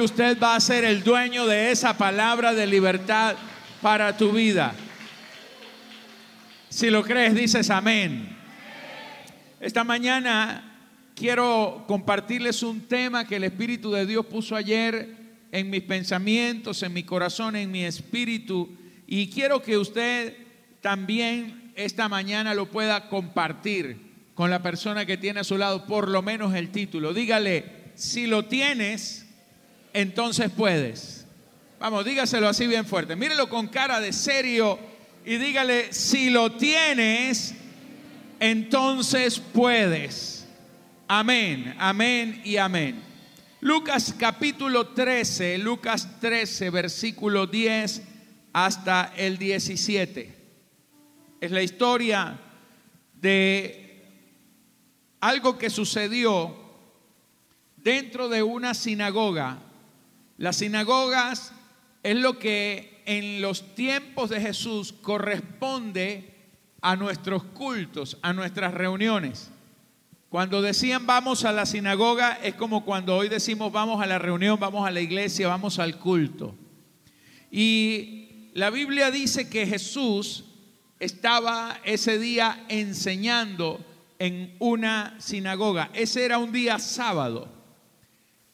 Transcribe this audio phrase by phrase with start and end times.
[0.00, 3.36] usted va a ser el dueño de esa palabra de libertad
[3.80, 4.74] para tu vida.
[6.68, 8.36] Si lo crees, dices amén.
[9.60, 10.74] Esta mañana
[11.14, 15.16] quiero compartirles un tema que el Espíritu de Dios puso ayer
[15.52, 18.76] en mis pensamientos, en mi corazón, en mi espíritu.
[19.06, 20.36] Y quiero que usted
[20.80, 23.96] también esta mañana lo pueda compartir
[24.34, 27.14] con la persona que tiene a su lado, por lo menos el título.
[27.14, 29.23] Dígale, si lo tienes,
[29.94, 31.26] entonces puedes.
[31.80, 33.16] Vamos, dígaselo así bien fuerte.
[33.16, 34.78] Mírelo con cara de serio
[35.24, 37.54] y dígale, si lo tienes,
[38.40, 40.46] entonces puedes.
[41.08, 43.02] Amén, amén y amén.
[43.60, 48.02] Lucas capítulo 13, Lucas 13, versículo 10
[48.52, 50.34] hasta el 17.
[51.40, 52.38] Es la historia
[53.20, 54.02] de
[55.20, 56.54] algo que sucedió
[57.76, 59.58] dentro de una sinagoga.
[60.36, 61.52] Las sinagogas
[62.02, 66.34] es lo que en los tiempos de Jesús corresponde
[66.80, 69.50] a nuestros cultos, a nuestras reuniones.
[70.28, 74.58] Cuando decían vamos a la sinagoga es como cuando hoy decimos vamos a la reunión,
[74.58, 76.56] vamos a la iglesia, vamos al culto.
[77.50, 80.44] Y la Biblia dice que Jesús
[80.98, 83.80] estaba ese día enseñando
[84.18, 85.90] en una sinagoga.
[85.94, 87.53] Ese era un día sábado.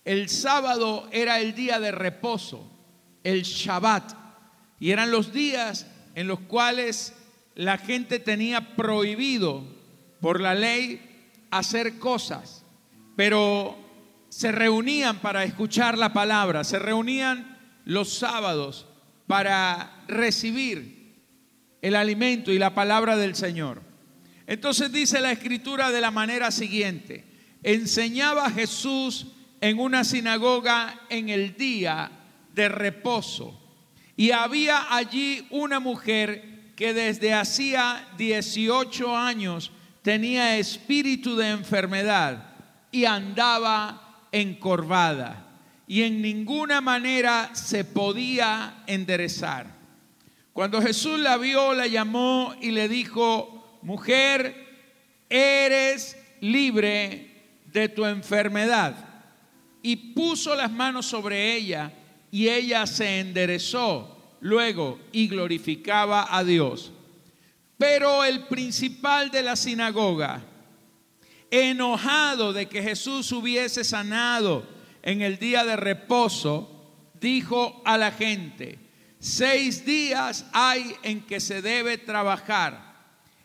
[0.05, 2.71] El sábado era el día de reposo,
[3.23, 4.13] el Shabbat,
[4.79, 7.15] y eran los días en los cuales
[7.55, 9.65] la gente tenía prohibido
[10.21, 12.65] por la ley hacer cosas,
[13.17, 13.77] pero
[14.31, 18.87] se reunían para escuchar la palabra, se reunían los sábados
[19.27, 21.15] para recibir
[21.83, 23.83] el alimento y la palabra del Señor.
[24.47, 27.25] Entonces dice la escritura de la manera siguiente,
[27.63, 29.27] enseñaba Jesús
[29.61, 32.11] en una sinagoga en el día
[32.55, 33.59] de reposo.
[34.17, 39.71] Y había allí una mujer que desde hacía 18 años
[40.03, 42.55] tenía espíritu de enfermedad
[42.91, 45.47] y andaba encorvada
[45.87, 49.67] y en ninguna manera se podía enderezar.
[50.53, 54.69] Cuando Jesús la vio, la llamó y le dijo, mujer,
[55.29, 59.10] eres libre de tu enfermedad
[59.83, 61.93] y puso las manos sobre ella
[62.31, 66.93] y ella se enderezó luego y glorificaba a Dios.
[67.79, 70.43] Pero el principal de la sinagoga,
[71.51, 74.67] enojado de que Jesús hubiese sanado
[75.03, 76.71] en el día de reposo,
[77.21, 78.79] dijo a la gente,
[79.19, 82.91] seis días hay en que se debe trabajar.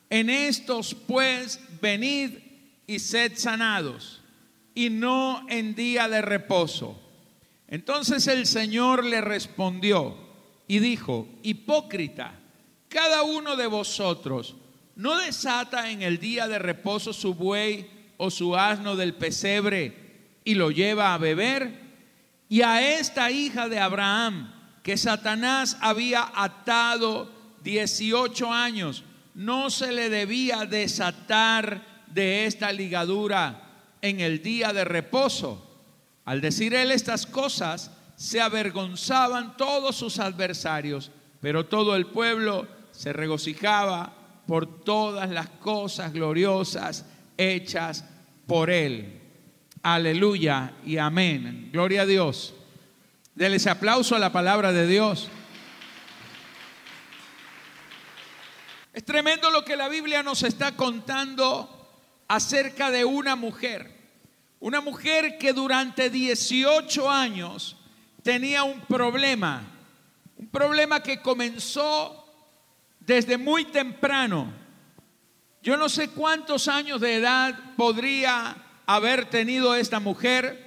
[0.09, 2.31] En estos pues venid
[2.85, 4.21] y sed sanados
[4.75, 7.01] y no en día de reposo.
[7.67, 10.15] Entonces el Señor le respondió
[10.67, 12.33] y dijo, hipócrita,
[12.89, 14.55] cada uno de vosotros
[14.95, 20.55] no desata en el día de reposo su buey o su asno del pesebre y
[20.55, 21.83] lo lleva a beber.
[22.47, 24.53] Y a esta hija de Abraham,
[24.83, 27.31] que Satanás había atado
[27.63, 29.03] 18 años,
[29.33, 33.64] no se le debía desatar de esta ligadura
[34.05, 35.61] en el día de reposo.
[36.25, 41.11] Al decir él estas cosas, se avergonzaban todos sus adversarios,
[41.41, 44.13] pero todo el pueblo se regocijaba
[44.47, 47.05] por todas las cosas gloriosas
[47.37, 48.05] hechas
[48.47, 49.21] por él.
[49.81, 51.69] Aleluya y amén.
[51.71, 52.53] Gloria a Dios.
[53.33, 55.29] Denle ese aplauso a la palabra de Dios.
[58.93, 61.71] Es tremendo lo que la Biblia nos está contando
[62.27, 63.94] acerca de una mujer
[64.65, 67.75] una mujer que durante 18 años
[68.23, 69.61] tenía un problema,
[70.39, 72.25] un problema que comenzó
[72.99, 74.51] desde muy temprano.
[75.61, 80.65] Yo no sé cuántos años de edad podría haber tenido esta mujer.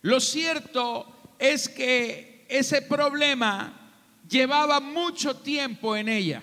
[0.00, 3.90] Lo cierto es que ese problema
[4.26, 6.42] llevaba mucho tiempo en ella.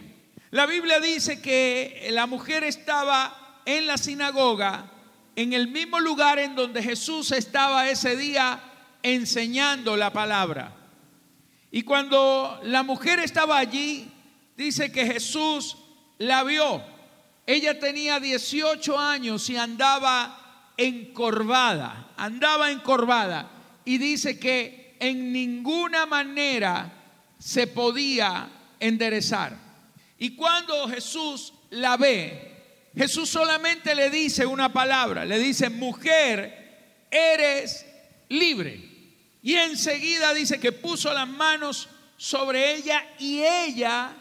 [0.52, 4.93] La Biblia dice que la mujer estaba en la sinagoga
[5.36, 8.60] en el mismo lugar en donde Jesús estaba ese día
[9.02, 10.76] enseñando la palabra.
[11.72, 14.12] Y cuando la mujer estaba allí,
[14.56, 15.78] dice que Jesús
[16.20, 16.84] la vio.
[17.46, 23.50] Ella tenía 18 años y andaba encorvada, andaba encorvada.
[23.86, 26.92] Y dice que en ninguna manera
[27.38, 29.58] se podía enderezar.
[30.18, 32.53] Y cuando Jesús la ve,
[32.96, 37.86] Jesús solamente le dice una palabra, le dice, mujer, eres
[38.30, 38.80] libre.
[39.42, 44.16] Y enseguida dice que puso las manos sobre ella y ella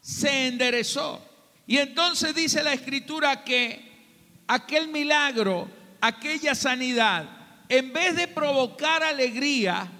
[0.00, 1.22] se enderezó.
[1.66, 3.92] Y entonces dice la escritura que
[4.46, 5.68] aquel milagro,
[6.00, 7.28] aquella sanidad,
[7.68, 9.90] en vez de provocar alegría,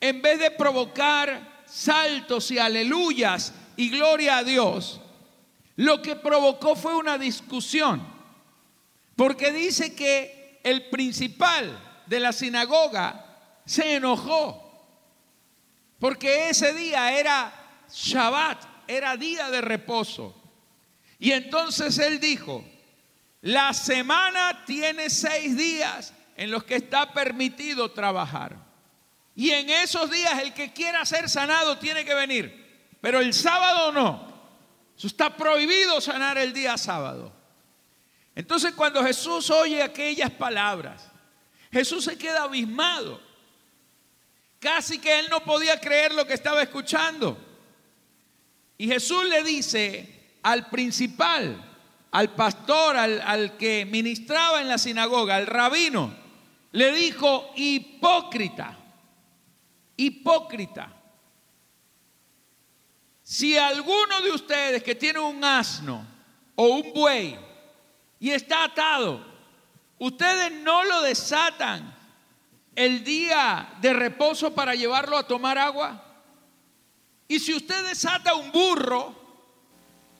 [0.00, 5.00] en vez de provocar saltos y aleluyas y gloria a Dios,
[5.80, 8.06] lo que provocó fue una discusión.
[9.16, 14.66] Porque dice que el principal de la sinagoga se enojó.
[15.98, 20.34] Porque ese día era Shabbat, era día de reposo.
[21.18, 22.62] Y entonces él dijo,
[23.40, 28.54] la semana tiene seis días en los que está permitido trabajar.
[29.34, 32.98] Y en esos días el que quiera ser sanado tiene que venir.
[33.00, 34.29] Pero el sábado no.
[35.00, 37.32] Eso está prohibido sanar el día sábado.
[38.34, 41.10] Entonces cuando Jesús oye aquellas palabras,
[41.72, 43.18] Jesús se queda abismado.
[44.58, 47.38] Casi que él no podía creer lo que estaba escuchando.
[48.76, 51.64] Y Jesús le dice al principal,
[52.10, 56.14] al pastor, al, al, que ministraba en la sinagoga, al rabino,
[56.72, 58.76] le dijo, hipócrita,
[59.96, 60.99] hipócrita.
[63.30, 66.04] Si alguno de ustedes que tiene un asno
[66.56, 67.38] o un buey
[68.18, 69.24] y está atado,
[70.00, 71.94] ustedes no lo desatan
[72.74, 76.02] el día de reposo para llevarlo a tomar agua?
[77.28, 79.14] Y si usted desata un burro,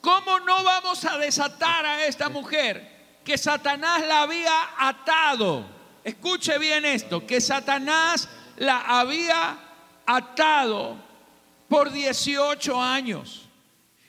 [0.01, 5.67] ¿cómo no vamos a desatar a esta mujer que Satanás la había atado?
[6.05, 9.59] Escuche bien esto, que Satanás la había
[10.07, 11.10] atado
[11.71, 13.49] por 18 años.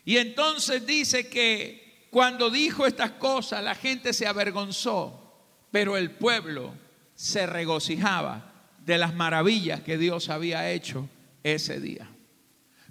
[0.04, 6.74] Y entonces dice que cuando dijo estas cosas la gente se avergonzó, pero el pueblo
[7.14, 8.52] se regocijaba
[8.84, 11.08] de las maravillas que Dios había hecho
[11.44, 12.10] ese día.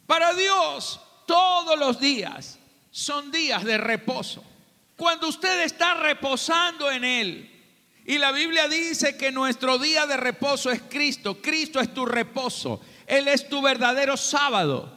[0.07, 2.61] Para Dios, todos los días
[2.93, 4.45] son días de reposo.
[4.95, 7.51] Cuando usted está reposando en Él,
[8.07, 12.81] y la Biblia dice que nuestro día de reposo es Cristo, Cristo es tu reposo,
[13.11, 14.89] Él es tu verdadero sábado.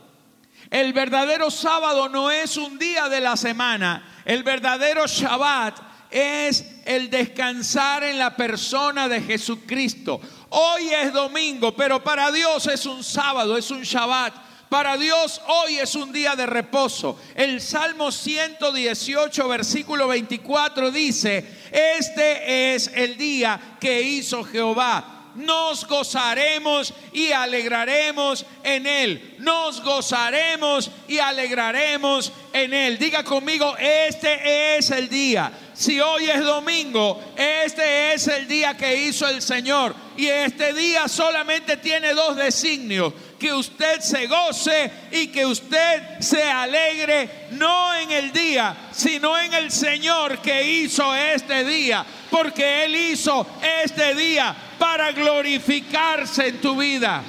[0.69, 5.80] El verdadero sábado no es un día de la semana, el verdadero Shabbat
[6.12, 10.21] es el descansar en la persona de Jesucristo.
[10.50, 14.33] Hoy es domingo, pero para Dios es un sábado, es un Shabbat.
[14.69, 17.19] Para Dios hoy es un día de reposo.
[17.33, 26.94] El Salmo 118, versículo 24 dice, este es el día que hizo Jehová nos gozaremos
[27.12, 29.35] y alegraremos en Él.
[29.39, 32.97] Nos gozaremos y alegraremos en Él.
[32.97, 35.51] Diga conmigo, este es el día.
[35.74, 39.95] Si hoy es domingo, este es el día que hizo el Señor.
[40.15, 43.13] Y este día solamente tiene dos designios.
[43.39, 49.53] Que usted se goce y que usted se alegre, no en el día, sino en
[49.53, 52.06] el Señor que hizo este día.
[52.29, 53.45] Porque Él hizo
[53.83, 57.24] este día para glorificarse en tu vida.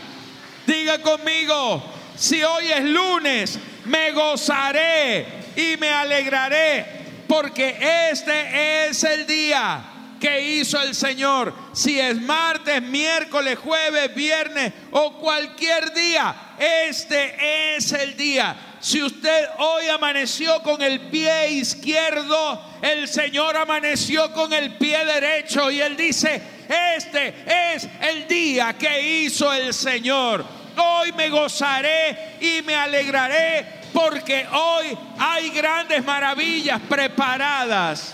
[0.67, 1.85] Diga conmigo,
[2.17, 5.25] si hoy es lunes, me gozaré
[5.55, 6.85] y me alegraré
[7.29, 7.77] porque
[8.11, 9.85] este es el día
[10.21, 11.55] que hizo el Señor.
[11.73, 18.74] Si es martes, miércoles, jueves, viernes o cualquier día, este es el día.
[18.85, 25.71] Si usted hoy amaneció con el pie izquierdo, el Señor amaneció con el pie derecho
[25.71, 27.35] y Él dice, este
[27.73, 30.45] es el día que hizo el Señor.
[30.77, 38.13] Hoy me gozaré y me alegraré porque hoy hay grandes maravillas preparadas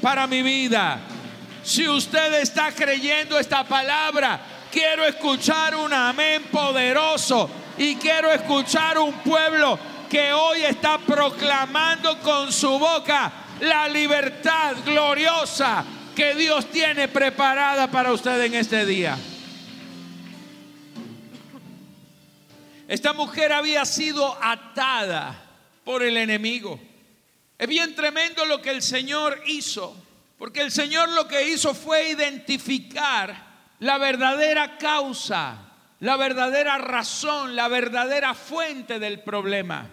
[0.00, 1.00] para mi vida.
[1.64, 4.38] Si usted está creyendo esta palabra,
[4.70, 9.76] quiero escuchar un amén poderoso y quiero escuchar un pueblo
[10.14, 18.12] que hoy está proclamando con su boca la libertad gloriosa que Dios tiene preparada para
[18.12, 19.18] usted en este día.
[22.86, 25.34] Esta mujer había sido atada
[25.82, 26.78] por el enemigo.
[27.58, 30.00] Es bien tremendo lo que el Señor hizo,
[30.38, 33.34] porque el Señor lo que hizo fue identificar
[33.80, 39.90] la verdadera causa, la verdadera razón, la verdadera fuente del problema.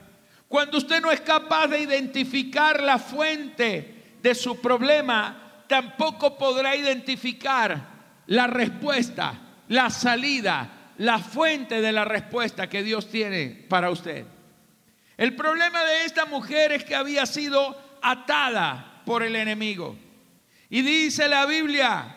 [0.51, 7.81] Cuando usted no es capaz de identificar la fuente de su problema, tampoco podrá identificar
[8.27, 9.33] la respuesta,
[9.69, 14.25] la salida, la fuente de la respuesta que Dios tiene para usted.
[15.15, 19.95] El problema de esta mujer es que había sido atada por el enemigo.
[20.69, 22.13] Y dice la Biblia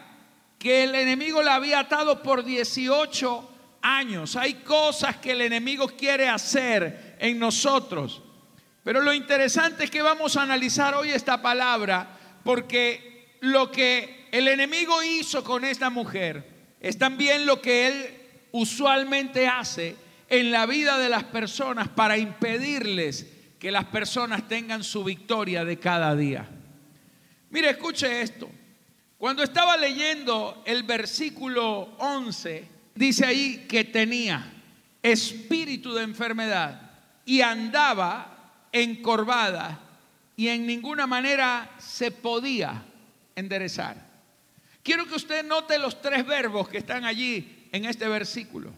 [0.59, 3.51] que el enemigo la había atado por 18
[3.81, 4.35] años.
[4.35, 8.23] Hay cosas que el enemigo quiere hacer en nosotros.
[8.85, 14.47] Pero lo interesante es que vamos a analizar hoy esta palabra porque lo que el
[14.47, 18.07] enemigo hizo con esta mujer es también lo que él
[18.53, 19.97] usualmente hace
[20.29, 23.27] en la vida de las personas para impedirles
[23.59, 26.47] que las personas tengan su victoria de cada día.
[27.49, 28.51] Mire, escuche esto.
[29.17, 34.53] Cuando estaba leyendo el versículo 11, dice ahí que tenía
[35.03, 36.91] espíritu de enfermedad
[37.25, 38.34] y andaba
[38.75, 39.79] encorvada
[40.37, 42.85] y en ninguna manera se podía
[43.37, 43.97] enderezar.
[44.83, 48.73] Quiero que usted note los tres verbos que están allí en este versículo.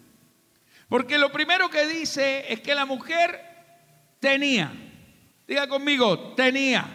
[0.89, 3.41] Porque lo primero que dice es que la mujer
[4.21, 4.71] tenía,
[5.49, 6.87] diga conmigo, tenía,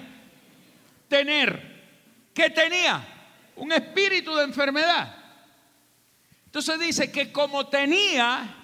[1.08, 3.06] tener, ¿qué tenía?
[3.56, 5.18] Un espíritu de enfermedad.
[6.46, 8.58] Entonces dice que como tenía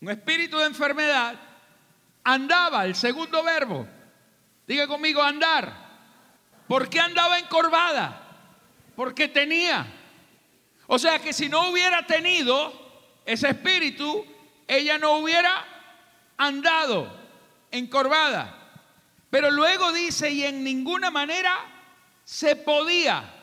[0.00, 1.40] un espíritu de enfermedad,
[2.24, 3.86] andaba, el segundo verbo,
[4.66, 5.84] diga conmigo, andar.
[6.66, 8.22] ¿Por qué andaba encorvada?
[8.96, 9.86] Porque tenía.
[10.86, 12.72] O sea que si no hubiera tenido,
[13.26, 14.24] ese espíritu,
[14.66, 15.64] ella no hubiera
[16.36, 17.14] andado
[17.70, 18.60] encorvada.
[19.30, 21.56] Pero luego dice, y en ninguna manera
[22.24, 23.34] se podía.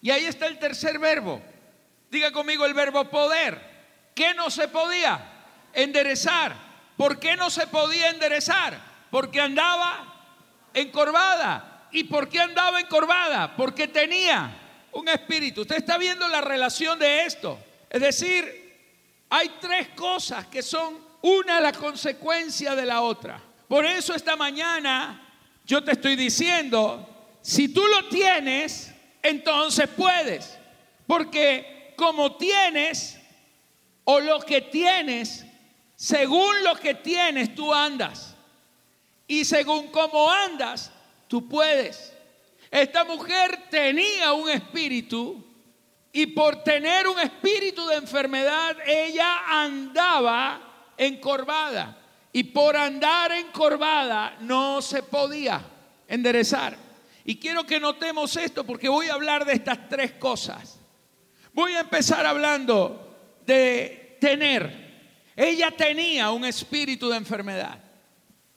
[0.00, 1.42] Y ahí está el tercer verbo.
[2.10, 3.74] Diga conmigo el verbo poder.
[4.14, 5.20] ¿Qué no se podía?
[5.72, 6.54] Enderezar.
[6.96, 8.78] ¿Por qué no se podía enderezar?
[9.10, 10.14] Porque andaba
[10.72, 11.88] encorvada.
[11.92, 13.56] ¿Y por qué andaba encorvada?
[13.56, 14.50] Porque tenía
[14.92, 15.62] un espíritu.
[15.62, 17.58] Usted está viendo la relación de esto.
[17.90, 18.64] Es decir,
[19.30, 23.40] hay tres cosas que son una la consecuencia de la otra.
[23.68, 25.20] Por eso esta mañana
[25.64, 27.08] yo te estoy diciendo,
[27.40, 30.58] si tú lo tienes, entonces puedes.
[31.06, 33.18] Porque como tienes
[34.04, 35.46] o lo que tienes,
[35.96, 38.34] según lo que tienes, tú andas.
[39.26, 40.92] Y según cómo andas,
[41.28, 42.12] tú puedes.
[42.70, 45.42] Esta mujer tenía un espíritu
[46.12, 51.98] y por tener un espíritu de enfermedad, ella andaba encorvada.
[52.32, 55.60] Y por andar encorvada no se podía
[56.06, 56.76] enderezar.
[57.24, 60.78] Y quiero que notemos esto porque voy a hablar de estas tres cosas.
[61.52, 64.83] Voy a empezar hablando de tener.
[65.36, 67.78] Ella tenía un espíritu de enfermedad.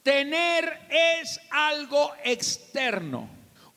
[0.02, 3.28] Tener es algo externo.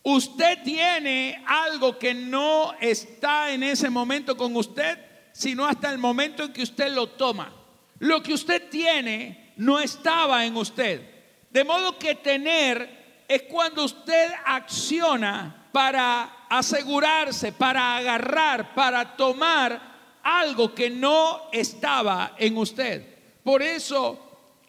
[0.04, 4.98] Usted tiene algo que no está en ese momento con usted,
[5.32, 7.54] sino hasta el momento en que usted lo toma.
[8.00, 11.02] Lo que usted tiene no estaba en usted.
[11.50, 19.91] De modo que tener es cuando usted acciona para asegurarse, para agarrar, para tomar
[20.24, 23.06] algo que no estaba en usted.
[23.44, 24.20] Por eso,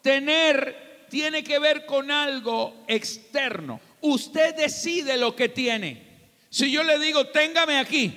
[0.03, 3.81] tener tiene que ver con algo externo.
[4.01, 6.03] Usted decide lo que tiene.
[6.49, 8.15] Si yo le digo, téngame aquí,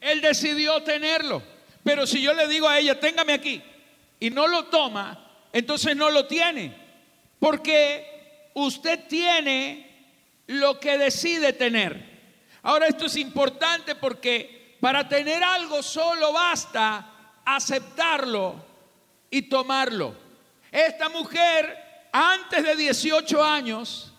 [0.00, 1.42] él decidió tenerlo.
[1.82, 3.62] Pero si yo le digo a ella, téngame aquí,
[4.20, 6.74] y no lo toma, entonces no lo tiene.
[7.38, 9.90] Porque usted tiene
[10.46, 12.14] lo que decide tener.
[12.62, 18.62] Ahora esto es importante porque para tener algo solo basta aceptarlo
[19.30, 20.14] y tomarlo.
[20.70, 24.12] Esta mujer, antes de 18 años,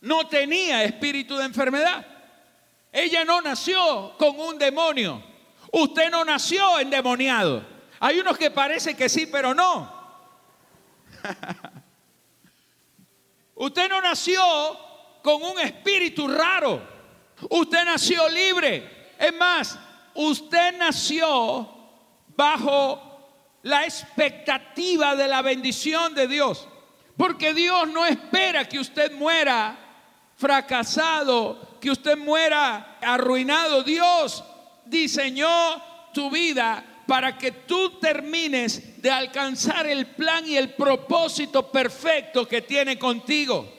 [0.00, 2.02] no tenía espíritu de enfermedad.
[2.90, 5.22] Ella no nació con un demonio.
[5.70, 7.62] Usted no nació endemoniado.
[8.00, 9.92] Hay unos que parece que sí, pero no.
[13.56, 14.42] Usted no nació
[15.22, 16.80] con un espíritu raro.
[17.50, 19.03] Usted nació libre.
[19.18, 19.78] Es más,
[20.14, 21.68] usted nació
[22.36, 23.14] bajo
[23.62, 26.68] la expectativa de la bendición de Dios.
[27.16, 29.78] Porque Dios no espera que usted muera
[30.36, 33.82] fracasado, que usted muera arruinado.
[33.82, 34.44] Dios
[34.84, 35.48] diseñó
[36.12, 42.62] tu vida para que tú termines de alcanzar el plan y el propósito perfecto que
[42.62, 43.72] tiene contigo.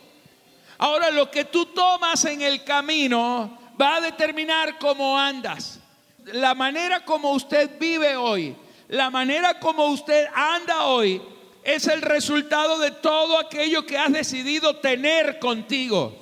[0.77, 5.79] Ahora lo que tú tomas en el camino va a determinar cómo andas.
[6.25, 8.55] La manera como usted vive hoy,
[8.87, 11.21] la manera como usted anda hoy,
[11.63, 16.15] es el resultado de todo aquello que has decidido tener contigo.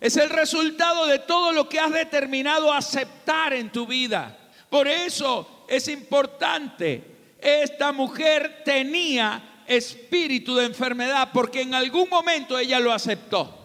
[0.00, 4.36] Es el resultado de todo lo que has determinado aceptar en tu vida.
[4.70, 7.02] Por eso es importante.
[7.40, 13.57] Esta mujer tenía espíritu de enfermedad porque en algún momento ella lo aceptó.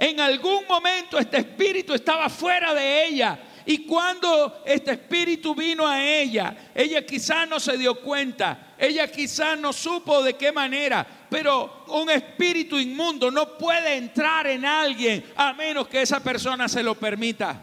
[0.00, 6.02] En algún momento este espíritu estaba fuera de ella Y cuando este espíritu vino a
[6.02, 11.84] ella, ella quizá no se dio cuenta, ella quizá no supo de qué manera, pero
[11.88, 16.94] un espíritu inmundo no puede entrar en alguien a menos que esa persona se lo
[16.94, 17.62] permita.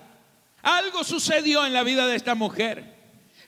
[0.62, 2.84] Algo sucedió en la vida de esta mujer.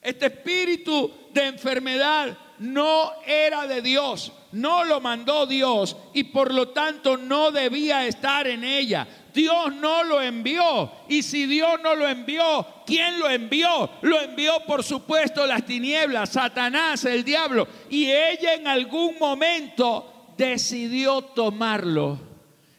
[0.01, 6.69] Este espíritu de enfermedad no era de Dios, no lo mandó Dios y por lo
[6.69, 9.07] tanto no debía estar en ella.
[9.33, 10.91] Dios no lo envió.
[11.07, 13.89] Y si Dios no lo envió, ¿quién lo envió?
[14.01, 17.67] Lo envió por supuesto las tinieblas, Satanás, el diablo.
[17.89, 22.19] Y ella en algún momento decidió tomarlo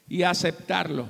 [0.08, 1.08] y aceptarlo.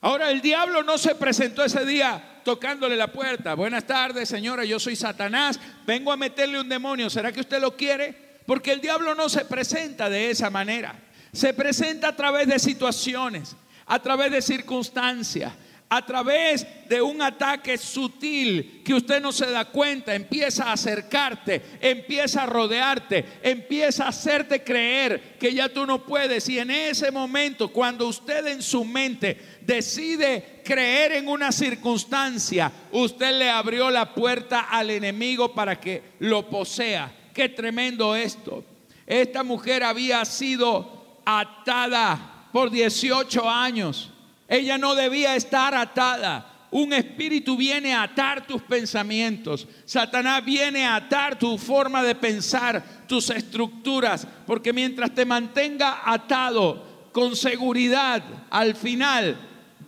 [0.00, 3.52] Ahora el diablo no se presentó ese día tocándole la puerta.
[3.52, 7.10] Buenas tardes, señora, yo soy Satanás, vengo a meterle un demonio.
[7.10, 8.40] ¿Será que usted lo quiere?
[8.46, 10.98] Porque el diablo no se presenta de esa manera.
[11.30, 13.54] Se presenta a través de situaciones
[13.88, 15.52] a través de circunstancias,
[15.90, 21.62] a través de un ataque sutil que usted no se da cuenta, empieza a acercarte,
[21.80, 26.48] empieza a rodearte, empieza a hacerte creer que ya tú no puedes.
[26.48, 33.38] Y en ese momento, cuando usted en su mente decide creer en una circunstancia, usted
[33.38, 37.12] le abrió la puerta al enemigo para que lo posea.
[37.32, 38.64] Qué tremendo esto.
[39.06, 44.10] Esta mujer había sido atada por 18 años.
[44.48, 46.54] Ella no debía estar atada.
[46.70, 49.68] Un espíritu viene a atar tus pensamientos.
[49.84, 54.26] Satanás viene a atar tu forma de pensar, tus estructuras.
[54.46, 59.38] Porque mientras te mantenga atado con seguridad, al final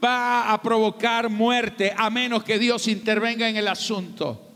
[0.03, 4.47] va a provocar muerte a menos que Dios intervenga en el asunto.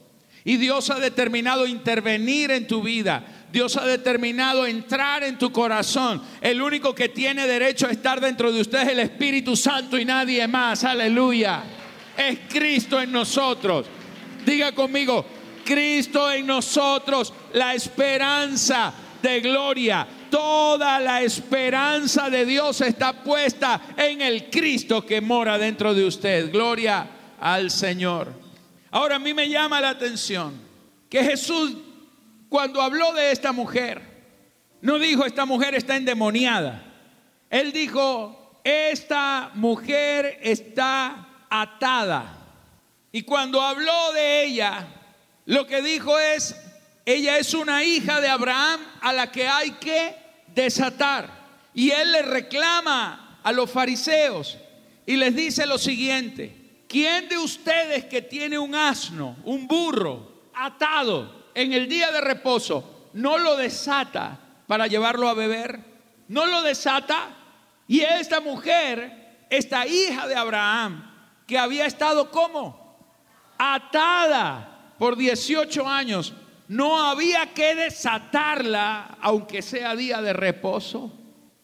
[0.45, 3.44] Y Dios ha determinado intervenir en tu vida.
[3.55, 6.21] Dios ha determinado entrar en tu corazón.
[6.41, 10.05] El único que tiene derecho a estar dentro de usted es el Espíritu Santo y
[10.05, 10.83] nadie más.
[10.83, 11.63] Aleluya.
[12.17, 13.87] Es Cristo en nosotros.
[14.45, 15.25] Diga conmigo,
[15.65, 18.93] Cristo en nosotros, la esperanza
[19.23, 20.05] de gloria.
[20.29, 26.51] Toda la esperanza de Dios está puesta en el Cristo que mora dentro de usted.
[26.51, 27.07] Gloria
[27.39, 28.33] al Señor.
[28.91, 30.61] Ahora a mí me llama la atención
[31.09, 31.77] que Jesús
[32.55, 34.01] cuando habló de esta mujer,
[34.81, 36.85] no dijo esta mujer está endemoniada.
[37.51, 42.39] Él dijo, esta mujer está atada.
[43.11, 44.87] Y cuando habló de ella,
[45.47, 46.55] lo que dijo es,
[47.05, 50.15] ella es una hija de Abraham a la que hay que
[50.55, 51.29] desatar.
[51.75, 54.59] Y él le reclama a los fariseos
[55.05, 61.44] y les dice lo siguiente, ¿quién de ustedes que tiene un asno, un burro atado?
[61.55, 65.81] En el día de reposo no lo desata para llevarlo a beber,
[66.29, 67.29] no lo desata.
[67.87, 71.11] Y esta mujer, esta hija de Abraham,
[71.47, 72.97] que había estado como
[73.59, 76.35] atada por 18 años,
[76.67, 81.13] no había que desatarla, aunque sea día de reposo.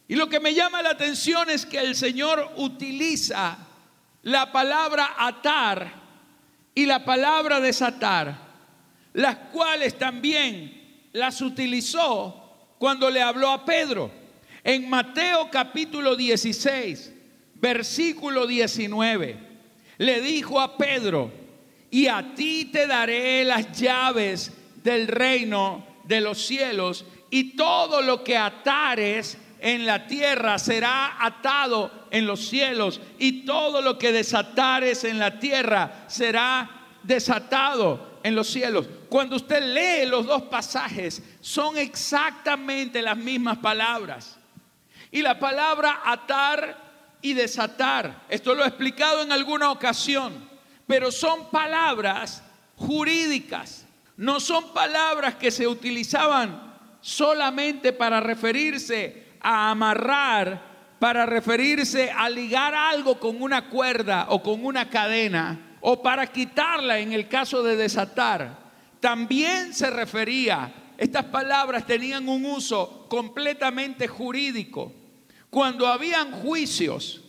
[0.07, 3.57] Y lo que me llama la atención es que el Señor utiliza
[4.23, 5.95] la palabra atar
[6.75, 8.50] y la palabra desatar
[9.13, 14.11] las cuales también las utilizó cuando le habló a Pedro.
[14.63, 17.13] En Mateo capítulo 16,
[17.55, 19.39] versículo 19,
[19.99, 21.33] le dijo a Pedro,
[21.91, 28.23] y a ti te daré las llaves del reino de los cielos, y todo lo
[28.23, 35.05] que atares en la tierra será atado en los cielos, y todo lo que desatares
[35.05, 38.87] en la tierra será desatado en los cielos.
[39.09, 44.39] Cuando usted lee los dos pasajes, son exactamente las mismas palabras.
[45.11, 46.91] Y la palabra atar
[47.23, 50.49] y desatar, esto lo he explicado en alguna ocasión,
[50.87, 52.43] pero son palabras
[52.77, 62.29] jurídicas, no son palabras que se utilizaban solamente para referirse a amarrar, para referirse a
[62.29, 67.63] ligar algo con una cuerda o con una cadena o para quitarla en el caso
[67.63, 68.59] de desatar.
[69.01, 74.93] También se refería, estas palabras tenían un uso completamente jurídico.
[75.49, 77.23] Cuando habían juicios,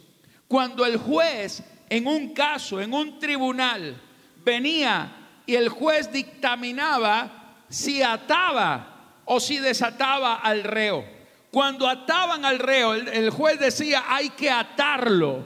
[0.48, 4.02] cuando el juez en un caso, en un tribunal,
[4.46, 5.12] venía
[5.46, 11.04] y el juez dictaminaba si ataba o si desataba al reo.
[11.52, 15.46] Cuando ataban al reo, el, juez decía hay que atarlo,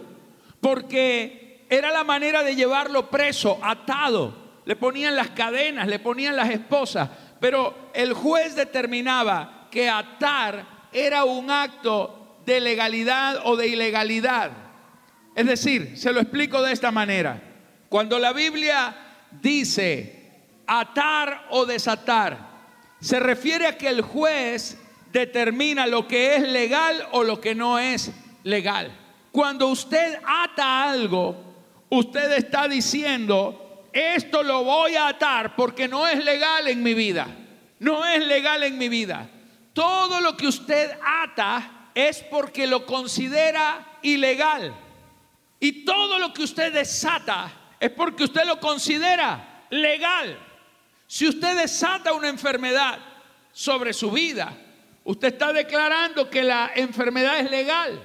[0.61, 4.45] porque era la manera de llevarlo preso, atado.
[4.65, 11.23] Le ponían las cadenas, le ponían las esposas, pero el juez determinaba que atar era
[11.23, 14.51] un acto de legalidad o de ilegalidad.
[15.35, 17.41] Es decir, se lo explico de esta manera.
[17.89, 18.95] Cuando la Biblia
[19.31, 20.31] dice
[20.65, 22.55] atar o desatar,
[22.99, 24.79] se refiere a que el juez
[25.11, 28.11] determina lo que es legal o lo que no es
[28.43, 28.91] legal.
[29.31, 31.44] Cuando usted ata algo,
[31.97, 37.27] usted está diciendo, esto lo voy a atar porque no es legal en mi vida.
[37.79, 39.29] No es legal en mi vida.
[39.73, 44.73] Todo lo que usted ata es porque lo considera ilegal.
[45.59, 50.37] Y todo lo que usted desata es porque usted lo considera legal.
[51.07, 52.99] Si usted desata una enfermedad
[53.51, 54.57] sobre su vida,
[55.03, 58.03] usted está declarando que la enfermedad es legal.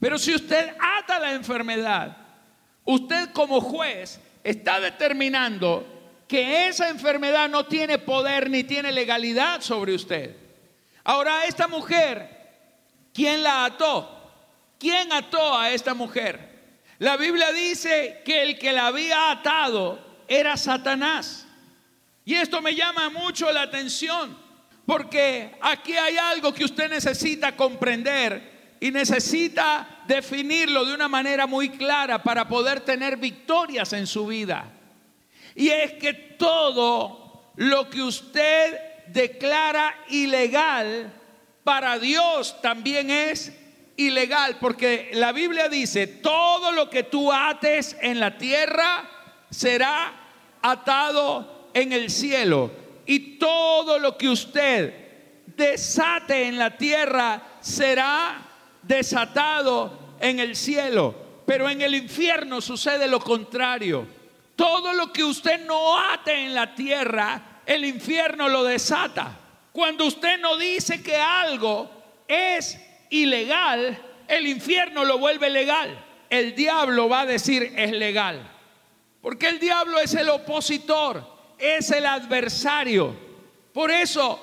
[0.00, 2.27] Pero si usted ata la enfermedad,
[2.88, 5.86] usted como juez está determinando
[6.26, 10.34] que esa enfermedad no tiene poder ni tiene legalidad sobre usted.
[11.04, 12.28] Ahora, esta mujer,
[13.12, 14.32] ¿quién la ató?
[14.78, 16.48] ¿Quién ató a esta mujer?
[16.98, 21.46] La Biblia dice que el que la había atado era Satanás.
[22.24, 24.36] Y esto me llama mucho la atención,
[24.86, 31.68] porque aquí hay algo que usted necesita comprender y necesita definirlo de una manera muy
[31.68, 34.72] clara para poder tener victorias en su vida.
[35.54, 41.12] Y es que todo lo que usted declara ilegal,
[41.62, 43.52] para Dios también es
[43.96, 49.10] ilegal, porque la Biblia dice, todo lo que tú ates en la tierra
[49.50, 50.14] será
[50.62, 52.70] atado en el cielo.
[53.04, 54.94] Y todo lo que usted
[55.54, 58.47] desate en la tierra será
[58.82, 61.14] desatado en el cielo.
[61.46, 64.06] Pero en el infierno sucede lo contrario.
[64.54, 69.38] Todo lo que usted no ate en la tierra, el infierno lo desata.
[69.72, 71.90] Cuando usted no dice que algo
[72.26, 72.78] es
[73.10, 76.04] ilegal, el infierno lo vuelve legal.
[76.28, 78.50] El diablo va a decir es legal.
[79.22, 81.24] Porque el diablo es el opositor,
[81.58, 83.14] es el adversario.
[83.72, 84.40] Por eso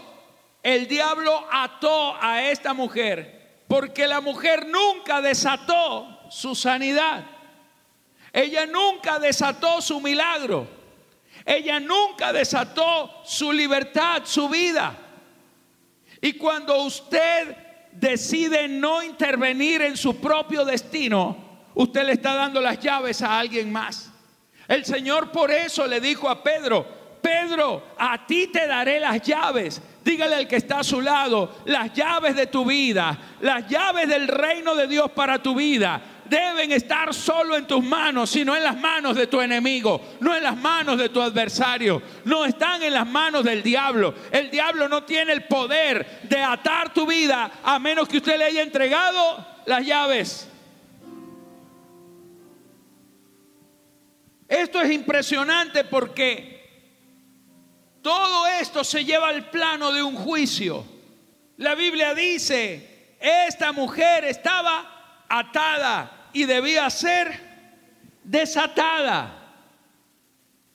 [0.63, 3.34] el diablo ató a esta mujer,
[3.67, 7.25] porque la mujer nunca desató su sanidad.
[8.31, 10.67] Ella nunca desató su milagro.
[11.45, 14.97] Ella nunca desató su libertad, su vida.
[16.21, 17.55] Y cuando usted
[17.91, 21.37] decide no intervenir en su propio destino,
[21.75, 24.11] usted le está dando las llaves a alguien más.
[24.67, 26.85] El Señor por eso le dijo a Pedro,
[27.21, 29.81] Pedro, a ti te daré las llaves.
[30.05, 34.27] Dígale al que está a su lado, las llaves de tu vida, las llaves del
[34.27, 38.79] reino de Dios para tu vida deben estar solo en tus manos, sino en las
[38.79, 43.07] manos de tu enemigo, no en las manos de tu adversario, no están en las
[43.07, 44.13] manos del diablo.
[44.31, 48.45] El diablo no tiene el poder de atar tu vida a menos que usted le
[48.45, 50.47] haya entregado las llaves.
[54.47, 56.54] Esto es impresionante porque
[58.05, 60.85] todo esto se lleva al plano de un juicio.
[61.57, 67.41] La Biblia dice, esta mujer estaba atada y debía ser
[68.23, 69.55] desatada.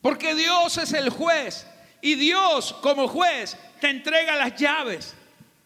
[0.02, 1.68] Porque Dios es el juez
[2.00, 5.14] y Dios como juez te entrega las llaves.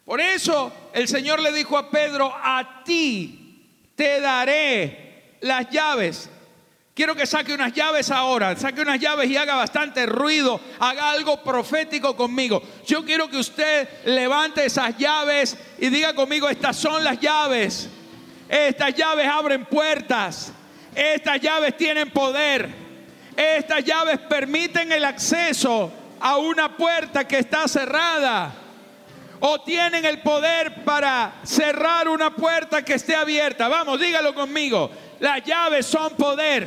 [0.05, 6.29] Por eso el Señor le dijo a Pedro, a ti te daré las llaves.
[6.95, 11.43] Quiero que saque unas llaves ahora, saque unas llaves y haga bastante ruido, haga algo
[11.43, 12.63] profético conmigo.
[12.87, 17.91] Yo quiero que usted levante esas llaves y diga conmigo, estas son las llaves
[18.49, 20.53] estas llaves abren puertas.
[20.95, 22.69] Estas llaves tienen poder.
[23.37, 28.55] Estas llaves permiten el acceso a una puerta que está cerrada.
[29.41, 33.69] O tienen el poder para cerrar una puerta que esté abierta.
[33.69, 34.91] Vamos, dígalo conmigo.
[35.21, 36.67] Las llaves son poder.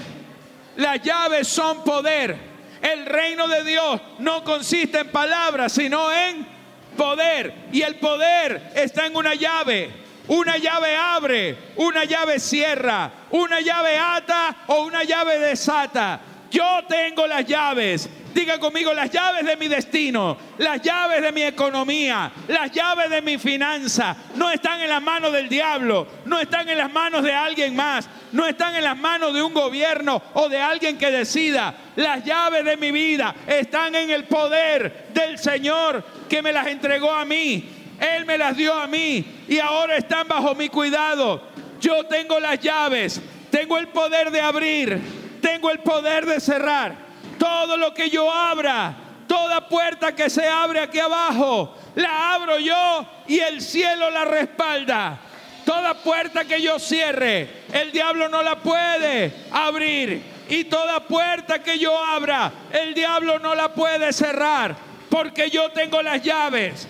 [0.77, 2.37] Las llaves son poder.
[2.81, 6.47] El reino de Dios no consiste en palabras, sino en
[6.95, 7.53] poder.
[7.71, 10.07] Y el poder está en una llave.
[10.27, 16.19] Una llave abre, una llave cierra, una llave ata o una llave desata.
[16.51, 18.09] Yo tengo las llaves.
[18.37, 23.19] Diga conmigo las llaves de mi destino, las llaves de mi economía, las llaves de
[23.23, 24.15] mi finanza.
[24.35, 28.07] No están en las manos del diablo, no están en las manos de alguien más,
[28.33, 31.73] no están en las manos de un gobierno o de alguien que decida.
[31.95, 37.11] Las llaves de mi vida están en el poder del Señor que me las entregó
[37.11, 37.67] a mí.
[37.99, 41.41] Él me las dio a mí y ahora están bajo mi cuidado.
[41.81, 43.19] Yo tengo las llaves,
[43.49, 45.01] tengo el poder de abrir,
[45.41, 47.06] tengo el poder de cerrar.
[47.37, 48.95] Todo lo que yo abra,
[49.27, 55.19] toda puerta que se abre aquí abajo, la abro yo y el cielo la respalda.
[55.65, 60.37] Toda puerta que yo cierre, el diablo no la puede abrir.
[60.49, 64.77] Y toda puerta que yo abra, el diablo no la puede cerrar,
[65.09, 66.87] porque yo tengo las llaves.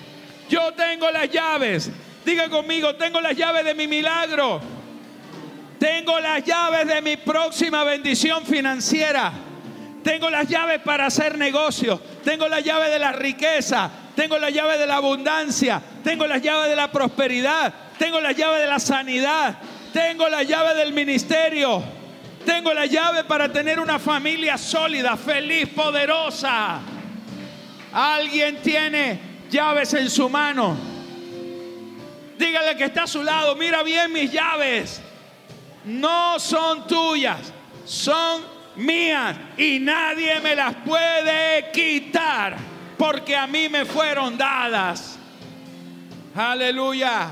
[0.47, 1.89] Yo tengo las llaves.
[2.23, 4.61] Diga conmigo, tengo las llaves de mi milagro.
[5.79, 9.33] Tengo las llaves de mi próxima bendición financiera.
[10.07, 11.99] Tengo las llaves para hacer negocios.
[12.23, 13.91] Tengo las llaves de la riqueza.
[14.15, 15.81] Tengo las llaves de la abundancia.
[16.01, 17.73] Tengo las llaves de la prosperidad.
[17.99, 19.57] Tengo las llaves de la sanidad.
[19.91, 21.83] Tengo la llave del ministerio.
[22.45, 26.79] Tengo la llave para tener una familia sólida, feliz, poderosa.
[27.91, 30.77] Alguien tiene llaves en su mano.
[32.39, 35.01] Dígale que está a su lado, mira bien mis llaves.
[35.83, 37.51] No son tuyas,
[37.83, 42.57] son mías y nadie me las puede quitar
[42.97, 45.17] porque a mí me fueron dadas.
[46.35, 47.31] Aleluya.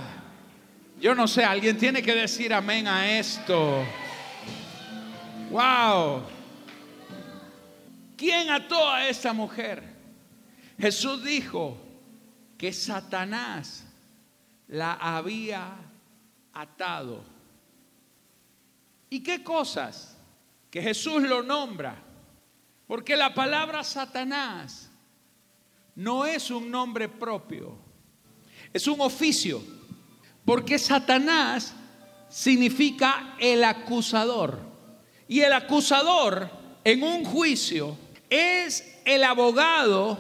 [1.00, 3.84] Yo no sé, alguien tiene que decir amén a esto.
[5.50, 6.24] Wow.
[8.18, 9.84] ¿Quién ató a esta mujer?
[10.80, 11.78] Jesús dijo
[12.58, 13.86] que Satanás
[14.68, 15.76] la había
[16.54, 17.24] atado.
[19.10, 20.15] ¿Y qué cosas?
[20.76, 21.96] Que Jesús lo nombra.
[22.86, 24.92] Porque la palabra Satanás
[25.96, 27.78] no es un nombre propio,
[28.74, 29.64] es un oficio.
[30.44, 31.74] Porque Satanás
[32.28, 34.60] significa el acusador.
[35.30, 36.50] Y el acusador
[36.84, 37.98] en un juicio
[38.30, 40.20] es el abogado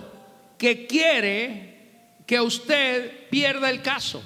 [0.58, 4.24] que quiere que usted pierda el caso.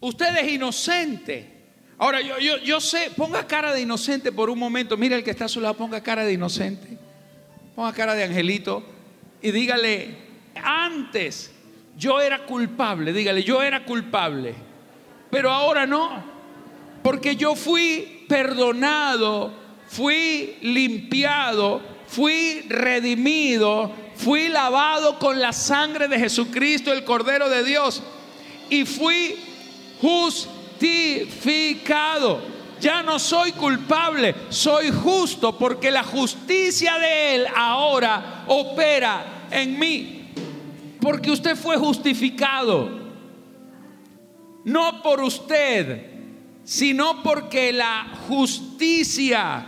[0.00, 1.55] Usted es inocente.
[1.98, 4.96] Ahora, yo, yo, yo sé, ponga cara de inocente por un momento.
[4.96, 6.98] Mira el que está a su lado, ponga cara de inocente.
[7.74, 8.84] Ponga cara de angelito
[9.42, 10.16] y dígale,
[10.62, 11.52] antes
[11.96, 14.54] yo era culpable, dígale, yo era culpable
[15.30, 16.24] pero ahora no,
[17.02, 19.52] porque yo fui perdonado,
[19.88, 28.02] fui limpiado, fui redimido, fui lavado con la sangre de Jesucristo, el Cordero de Dios,
[28.70, 29.36] y fui
[30.78, 32.54] justificado.
[32.80, 40.30] Ya no soy culpable, soy justo porque la justicia de Él ahora opera en mí.
[41.00, 43.06] Porque usted fue justificado
[44.64, 46.10] no por usted,
[46.64, 49.64] sino porque la justicia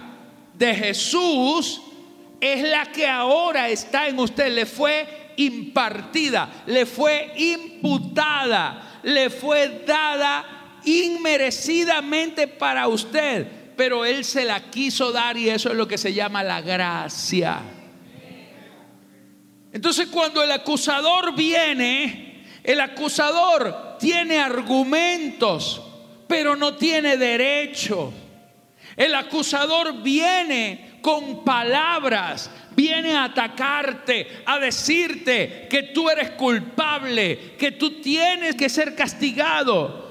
[0.54, 1.80] de Jesús
[2.40, 9.84] es la que ahora está en usted, le fue impartida, le fue imputada, le fue
[9.86, 10.57] dada
[10.88, 13.46] inmerecidamente para usted,
[13.76, 17.60] pero Él se la quiso dar y eso es lo que se llama la gracia.
[19.72, 25.82] Entonces cuando el acusador viene, el acusador tiene argumentos,
[26.26, 28.12] pero no tiene derecho.
[28.96, 37.72] El acusador viene con palabras, viene a atacarte, a decirte que tú eres culpable, que
[37.72, 40.07] tú tienes que ser castigado.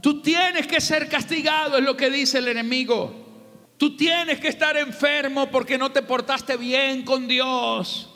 [0.00, 3.28] Tú tienes que ser castigado, es lo que dice el enemigo.
[3.76, 8.10] Tú tienes que estar enfermo porque no te portaste bien con Dios.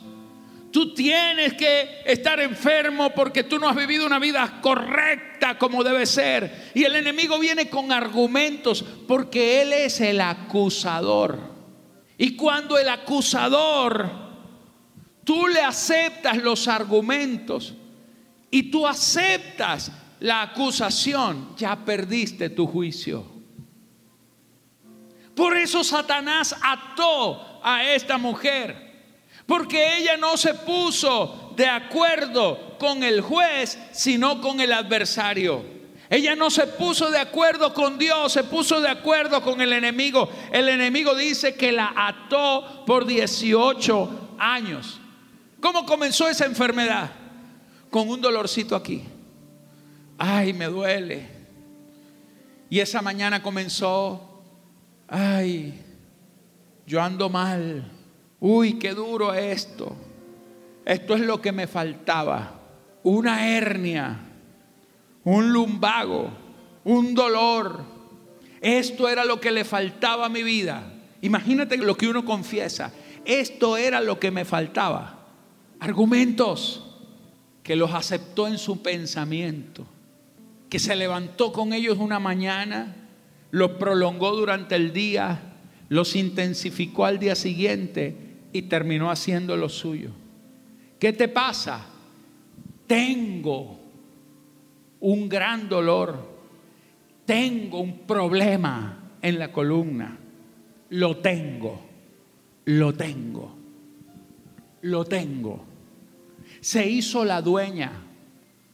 [0.71, 6.05] Tú tienes que estar enfermo porque tú no has vivido una vida correcta como debe
[6.05, 6.73] ser.
[6.75, 11.39] Y el enemigo viene con argumentos porque él es el acusador.
[12.19, 14.11] Y cuando el acusador,
[15.25, 17.75] tú le aceptas los argumentos
[18.51, 19.93] y tú aceptas
[20.25, 23.27] la acusación, ya perdiste tu juicio.
[25.37, 28.95] Por eso Satanás ató a esta mujer
[29.45, 35.63] porque ella no se puso de acuerdo con el juez, sino con el adversario.
[36.09, 40.31] Ella no se puso de acuerdo con Dios, se puso de acuerdo con el enemigo.
[40.51, 44.99] El enemigo dice que la ató por 18 años.
[45.61, 47.11] ¿Cómo comenzó esa enfermedad?
[47.91, 49.05] Con un dolorcito aquí.
[50.27, 51.27] Ay, me duele.
[52.71, 54.43] Y esa mañana comenzó,
[55.07, 55.79] ay,
[56.87, 57.93] yo ando mal.
[58.41, 59.95] Uy, qué duro esto.
[60.87, 62.59] Esto es lo que me faltaba.
[63.03, 64.19] Una hernia,
[65.25, 66.31] un lumbago,
[66.85, 67.85] un dolor.
[68.63, 70.91] Esto era lo que le faltaba a mi vida.
[71.21, 72.91] Imagínate lo que uno confiesa.
[73.27, 75.27] Esto era lo que me faltaba.
[75.81, 76.83] Argumentos
[77.63, 79.87] que los aceptó en su pensamiento,
[80.75, 82.97] que se levantó con ellos una mañana,
[83.53, 85.41] los prolongó durante el día,
[85.89, 88.17] los intensificó al día siguiente
[88.53, 90.11] y terminó haciendo lo suyo.
[90.99, 91.87] ¿Qué te pasa?
[92.89, 93.79] Tengo
[94.99, 96.19] un gran dolor,
[97.25, 100.19] tengo un problema en la columna,
[100.91, 101.81] lo tengo.
[102.65, 103.55] lo tengo,
[104.83, 105.65] lo tengo.
[106.61, 107.93] Se hizo la dueña,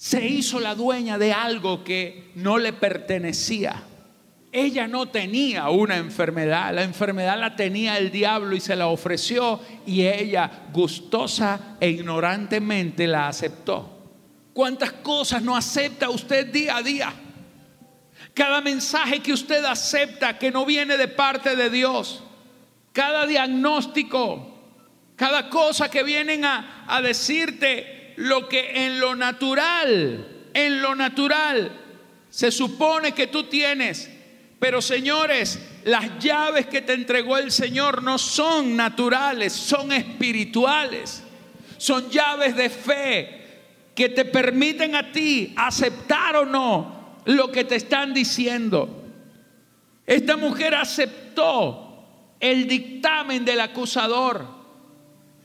[0.01, 3.83] se hizo la dueña de algo que no le pertenecía.
[4.51, 9.61] Ella no tenía una enfermedad, la enfermedad la tenía el diablo y se la ofreció
[9.85, 14.09] y ella gustosa e ignorantemente la aceptó.
[14.55, 17.13] ¿Cuántas cosas no acepta usted día a día?
[18.33, 22.25] Cada mensaje que usted acepta que no viene de parte de Dios,
[22.95, 24.47] cada diagnóstico,
[25.15, 31.73] cada cosa que vienen a, a decirte lo que en lo natural, en lo natural,
[32.31, 34.09] se supone que tú tienes
[34.61, 41.25] pero señores, las llaves que te entregó el Señor no son naturales, son espirituales.
[41.79, 43.41] Son llaves de fe
[43.95, 49.03] que te permiten a ti aceptar o no lo que te están diciendo.
[50.07, 54.60] Esta mujer aceptó el dictamen del acusador.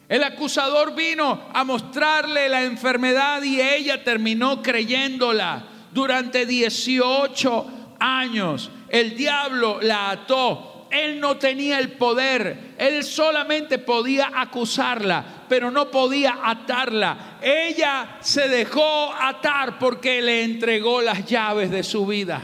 [0.08, 7.66] El acusador vino a mostrarle la enfermedad y ella terminó creyéndola durante 18
[8.00, 10.88] años el diablo la ató.
[10.92, 17.40] Él no tenía el poder, él solamente podía acusarla, pero no podía atarla.
[17.42, 22.42] Ella se dejó atar porque le entregó las llaves de su vida.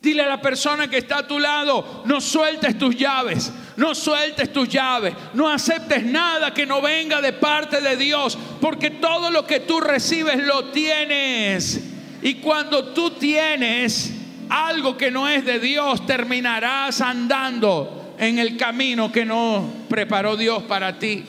[0.00, 4.52] Dile a la persona que está a tu lado, no sueltes tus llaves, no sueltes
[4.52, 9.46] tus llaves, no aceptes nada que no venga de parte de Dios, porque todo lo
[9.46, 11.80] que tú recibes lo tienes.
[12.20, 14.12] Y cuando tú tienes,
[14.48, 20.64] algo que no es de Dios, terminarás andando en el camino que no preparó Dios
[20.64, 21.24] para ti.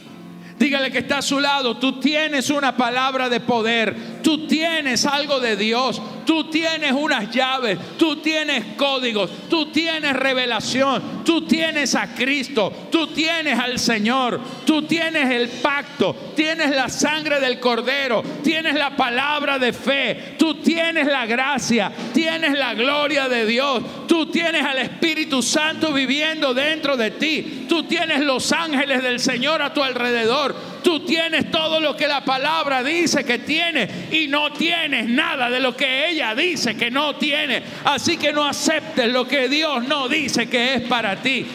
[0.58, 5.40] Dígale que está a su lado, tú tienes una palabra de poder, tú tienes algo
[5.40, 12.13] de Dios, Tú tienes unas llaves, tú tienes códigos, tú tienes revelación, tú tienes a
[12.13, 18.76] Cristo, tú tienes al Señor, tú tienes el pacto, tienes la sangre del Cordero, tienes
[18.76, 24.63] la palabra de fe, tú tienes la gracia, tienes la gloria de Dios, tú tienes
[24.63, 29.82] al Espíritu Santo viviendo dentro de ti, tú tienes los ángeles del Señor a tu
[29.82, 35.50] alrededor, Tú tienes todo lo que la palabra dice que tienes y no tienes nada
[35.50, 37.62] de lo que ella dice que no tiene.
[37.84, 41.46] Así que no aceptes lo que Dios no dice que es para ti.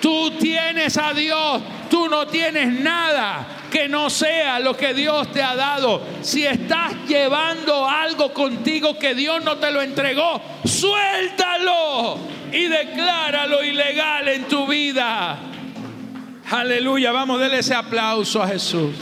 [0.00, 5.42] Tú tienes a Dios, tú no tienes nada que no sea lo que Dios te
[5.42, 6.00] ha dado.
[6.22, 12.18] Si estás llevando algo contigo que Dios no te lo entregó, suéltalo
[12.52, 15.53] y decláralo ilegal en tu vida.
[16.50, 18.94] Aleluya, vamos, a darle ese aplauso a Jesús.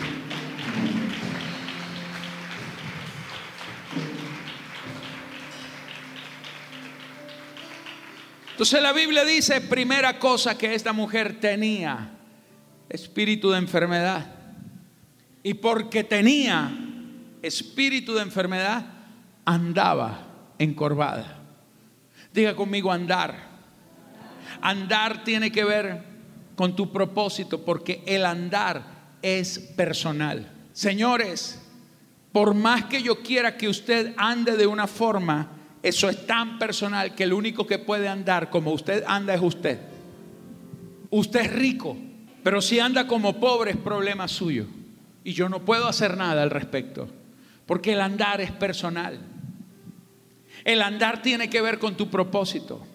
[8.52, 12.10] Entonces la Biblia dice, primera cosa que esta mujer tenía,
[12.88, 14.24] espíritu de enfermedad.
[15.42, 16.70] Y porque tenía
[17.42, 18.86] espíritu de enfermedad,
[19.44, 20.28] andaba
[20.58, 21.38] encorvada.
[22.32, 23.50] Diga conmigo andar.
[24.60, 26.11] Andar tiene que ver
[26.56, 30.50] con tu propósito, porque el andar es personal.
[30.72, 31.60] Señores,
[32.32, 35.50] por más que yo quiera que usted ande de una forma,
[35.82, 39.78] eso es tan personal que el único que puede andar como usted anda es usted.
[41.10, 41.96] Usted es rico,
[42.42, 44.66] pero si anda como pobre es problema suyo.
[45.24, 47.08] Y yo no puedo hacer nada al respecto,
[47.66, 49.20] porque el andar es personal.
[50.64, 52.86] El andar tiene que ver con tu propósito.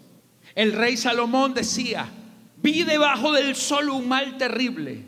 [0.56, 2.10] El rey Salomón decía,
[2.58, 5.04] Vi debajo del sol un mal terrible.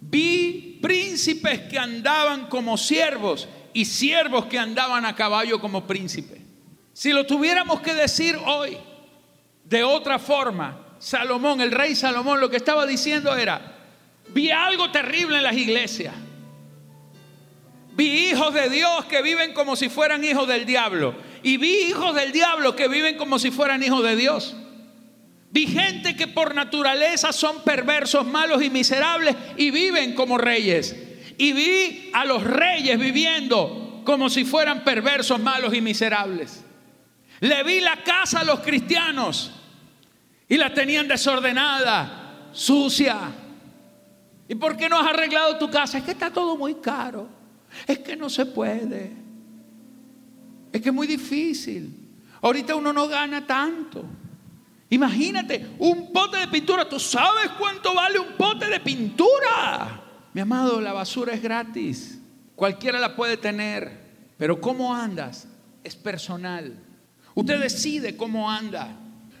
[0.00, 6.40] Vi príncipes que andaban como siervos y siervos que andaban a caballo como príncipes.
[6.92, 8.76] Si lo tuviéramos que decir hoy
[9.64, 13.76] de otra forma, Salomón, el rey Salomón, lo que estaba diciendo era,
[14.28, 16.14] vi algo terrible en las iglesias.
[17.94, 21.14] Vi hijos de Dios que viven como si fueran hijos del diablo.
[21.42, 24.56] Y vi hijos del diablo que viven como si fueran hijos de Dios.
[25.52, 30.96] Vi gente que por naturaleza son perversos, malos y miserables y viven como reyes.
[31.36, 36.64] Y vi a los reyes viviendo como si fueran perversos, malos y miserables.
[37.40, 39.52] Le vi la casa a los cristianos
[40.48, 43.18] y la tenían desordenada, sucia.
[44.48, 45.98] ¿Y por qué no has arreglado tu casa?
[45.98, 47.28] Es que está todo muy caro.
[47.86, 49.12] Es que no se puede.
[50.72, 51.94] Es que es muy difícil.
[52.40, 54.02] Ahorita uno no gana tanto.
[54.92, 56.86] Imagínate, un pote de pintura.
[56.86, 60.02] ¿Tú sabes cuánto vale un pote de pintura?
[60.34, 62.20] Mi amado, la basura es gratis.
[62.54, 63.90] Cualquiera la puede tener.
[64.36, 65.48] Pero cómo andas
[65.82, 66.74] es personal.
[67.34, 68.94] Usted decide cómo anda.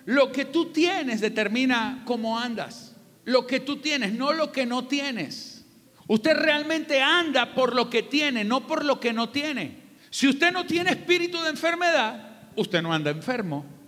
[0.06, 2.96] Lo que tú tienes determina cómo andas.
[3.24, 5.66] lo que tú tienes, no lo que no tienes.
[6.08, 9.82] Usted realmente anda por lo que tiene, no por lo que no tiene.
[10.08, 13.81] Si usted no tiene espíritu de enfermedad, usted no anda enfermo.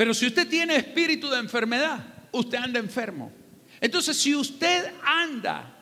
[0.00, 3.30] Pero si usted tiene espíritu de enfermedad, usted anda enfermo.
[3.82, 5.76] Entonces, si usted anda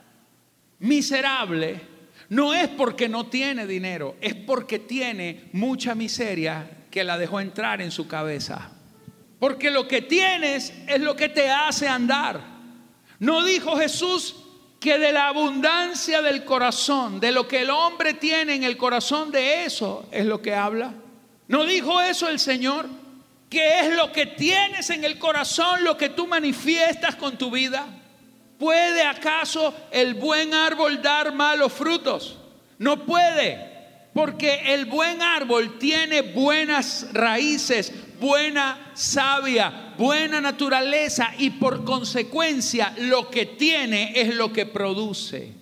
[0.81, 1.81] miserable,
[2.29, 7.81] no es porque no tiene dinero, es porque tiene mucha miseria que la dejó entrar
[7.81, 8.73] en su cabeza.
[9.39, 12.41] Porque lo que tienes es lo que te hace andar.
[13.21, 14.35] No dijo Jesús
[14.81, 19.31] que de la abundancia del corazón, de lo que el hombre tiene en el corazón,
[19.31, 20.93] de eso es lo que habla.
[21.47, 23.07] ¿No dijo eso el Señor?
[23.49, 27.87] ¿Qué es lo que tienes en el corazón, lo que tú manifiestas con tu vida?
[28.59, 32.37] ¿Puede acaso el buen árbol dar malos frutos?
[32.79, 33.59] No puede,
[34.13, 43.31] porque el buen árbol tiene buenas raíces, buena savia, buena naturaleza y por consecuencia lo
[43.31, 45.53] que tiene es lo que produce.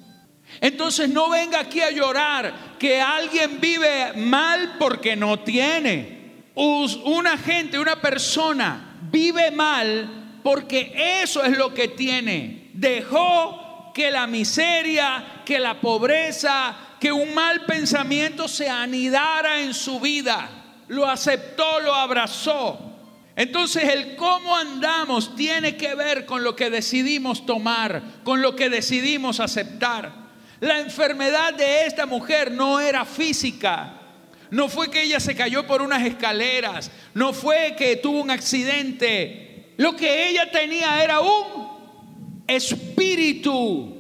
[0.60, 6.15] Entonces no venga aquí a llorar que alguien vive mal porque no tiene.
[6.56, 12.70] Una gente, una persona vive mal porque eso es lo que tiene.
[12.72, 20.00] Dejó que la miseria, que la pobreza, que un mal pensamiento se anidara en su
[20.00, 20.48] vida.
[20.88, 22.78] Lo aceptó, lo abrazó.
[23.34, 28.70] Entonces el cómo andamos tiene que ver con lo que decidimos tomar, con lo que
[28.70, 30.10] decidimos aceptar.
[30.60, 33.95] La enfermedad de esta mujer no era física.
[34.50, 36.90] No fue que ella se cayó por unas escaleras.
[37.14, 39.74] No fue que tuvo un accidente.
[39.76, 43.94] Lo que ella tenía era un espíritu.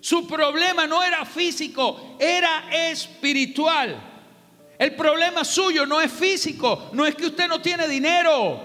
[0.00, 3.96] Su problema no era físico, era espiritual.
[4.78, 8.60] El problema suyo no es físico, no es que usted no tiene dinero,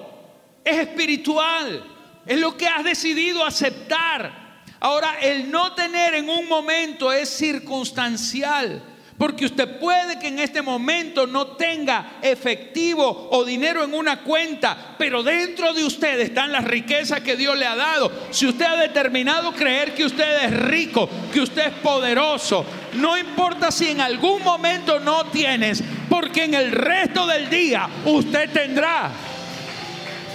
[0.64, 1.84] es espiritual.
[2.26, 4.64] Es lo que has decidido aceptar.
[4.80, 8.84] Ahora, el no tener en un momento es circunstancial.
[9.22, 14.96] Porque usted puede que en este momento no tenga efectivo o dinero en una cuenta,
[14.98, 18.12] pero dentro de usted están las riquezas que Dios le ha dado.
[18.32, 23.70] Si usted ha determinado creer que usted es rico, que usted es poderoso, no importa
[23.70, 29.12] si en algún momento no tienes, porque en el resto del día usted tendrá.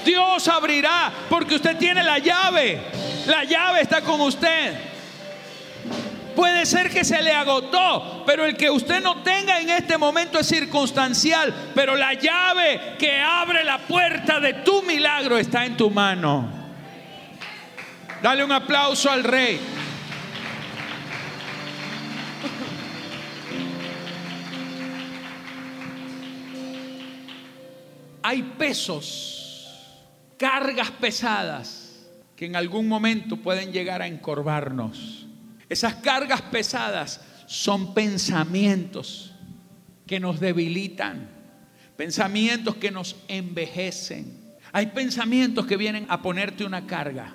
[0.04, 2.78] Dios abrirá, porque usted tiene la llave.
[3.26, 4.95] La llave está con usted.
[6.36, 10.38] Puede ser que se le agotó, pero el que usted no tenga en este momento
[10.38, 11.72] es circunstancial.
[11.74, 16.46] Pero la llave que abre la puerta de tu milagro está en tu mano.
[18.22, 19.58] Dale un aplauso al rey.
[28.22, 30.04] Hay pesos,
[30.36, 35.25] cargas pesadas que en algún momento pueden llegar a encorvarnos.
[35.68, 39.32] Esas cargas pesadas son pensamientos
[40.06, 41.28] que nos debilitan,
[41.96, 44.56] pensamientos que nos envejecen.
[44.72, 47.34] Hay pensamientos que vienen a ponerte una carga,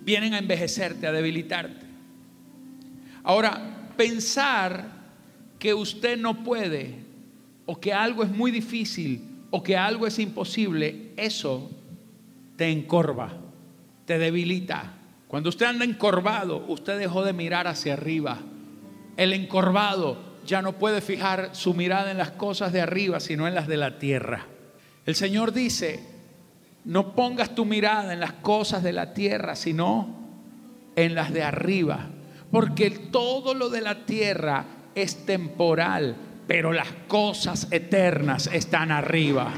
[0.00, 1.86] vienen a envejecerte, a debilitarte.
[3.24, 4.98] Ahora, pensar
[5.58, 6.94] que usted no puede
[7.66, 11.70] o que algo es muy difícil o que algo es imposible, eso
[12.56, 13.32] te encorva,
[14.06, 14.97] te debilita,
[15.28, 18.38] cuando usted anda encorvado, usted dejó de mirar hacia arriba.
[19.16, 20.16] El encorvado
[20.46, 23.76] ya no puede fijar su mirada en las cosas de arriba, sino en las de
[23.76, 24.46] la tierra.
[25.04, 26.02] El Señor dice,
[26.86, 30.16] no pongas tu mirada en las cosas de la tierra, sino
[30.96, 32.08] en las de arriba.
[32.50, 34.64] Porque todo lo de la tierra
[34.94, 36.16] es temporal,
[36.46, 39.52] pero las cosas eternas están arriba.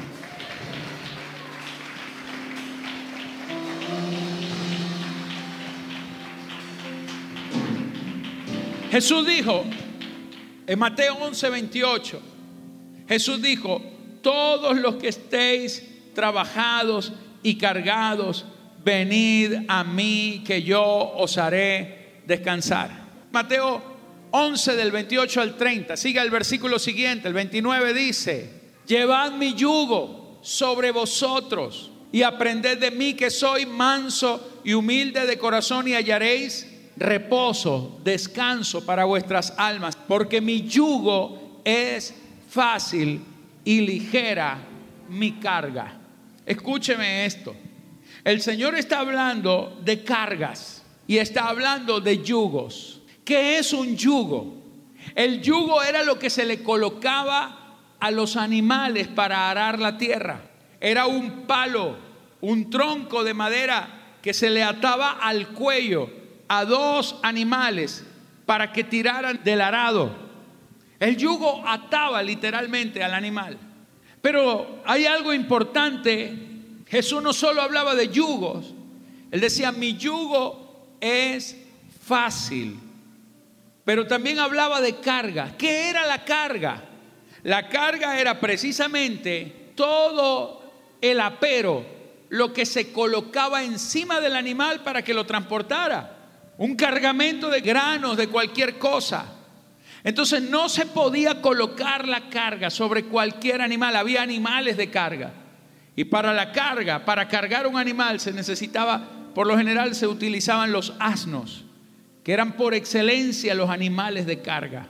[8.91, 9.65] Jesús dijo
[10.67, 12.21] en Mateo 11, 28,
[13.09, 13.81] Jesús dijo,
[14.21, 17.13] todos los que estéis trabajados
[17.43, 18.45] y cargados,
[18.85, 22.91] venid a mí que yo os haré descansar.
[23.31, 23.83] Mateo
[24.33, 28.51] 11 del 28 al 30, siga el versículo siguiente, el 29 dice,
[28.87, 35.39] llevad mi yugo sobre vosotros y aprended de mí que soy manso y humilde de
[35.39, 36.70] corazón y hallaréis
[37.01, 42.15] reposo, descanso para vuestras almas, porque mi yugo es
[42.49, 43.25] fácil
[43.65, 44.59] y ligera
[45.09, 45.99] mi carga.
[46.45, 47.57] Escúcheme esto.
[48.23, 53.01] El Señor está hablando de cargas y está hablando de yugos.
[53.25, 54.61] ¿Qué es un yugo?
[55.15, 60.43] El yugo era lo que se le colocaba a los animales para arar la tierra.
[60.79, 61.97] Era un palo,
[62.43, 66.20] un tronco de madera que se le ataba al cuello
[66.53, 68.05] a dos animales
[68.45, 70.11] para que tiraran del arado.
[70.99, 73.57] El yugo ataba literalmente al animal.
[74.21, 76.35] Pero hay algo importante.
[76.89, 78.75] Jesús no solo hablaba de yugos.
[79.31, 81.57] Él decía, mi yugo es
[82.05, 82.81] fácil.
[83.85, 85.57] Pero también hablaba de carga.
[85.57, 86.83] ¿Qué era la carga?
[87.45, 90.65] La carga era precisamente todo
[91.01, 91.87] el apero,
[92.29, 96.17] lo que se colocaba encima del animal para que lo transportara.
[96.61, 99.25] Un cargamento de granos, de cualquier cosa.
[100.05, 103.97] Entonces no se podía colocar la carga sobre cualquier animal.
[103.97, 105.33] Había animales de carga.
[105.97, 110.71] Y para la carga, para cargar un animal se necesitaba, por lo general se utilizaban
[110.71, 111.65] los asnos,
[112.23, 114.87] que eran por excelencia los animales de carga.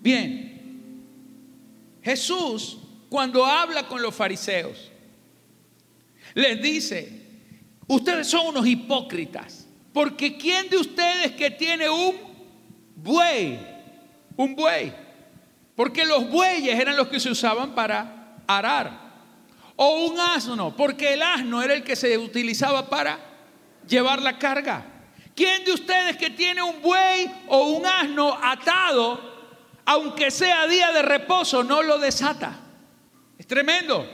[0.00, 0.80] Bien,
[2.02, 2.78] Jesús
[3.14, 4.90] cuando habla con los fariseos,
[6.34, 7.22] les dice,
[7.86, 9.63] ustedes son unos hipócritas,
[9.94, 12.16] porque ¿quién de ustedes que tiene un
[12.96, 13.60] buey?
[14.36, 14.92] Un buey.
[15.76, 18.90] Porque los bueyes eran los que se usaban para arar.
[19.76, 23.20] O un asno, porque el asno era el que se utilizaba para
[23.86, 24.84] llevar la carga.
[25.36, 29.20] ¿Quién de ustedes que tiene un buey o un asno atado,
[29.84, 32.58] aunque sea día de reposo, no lo desata?
[33.38, 34.08] Es tremendo.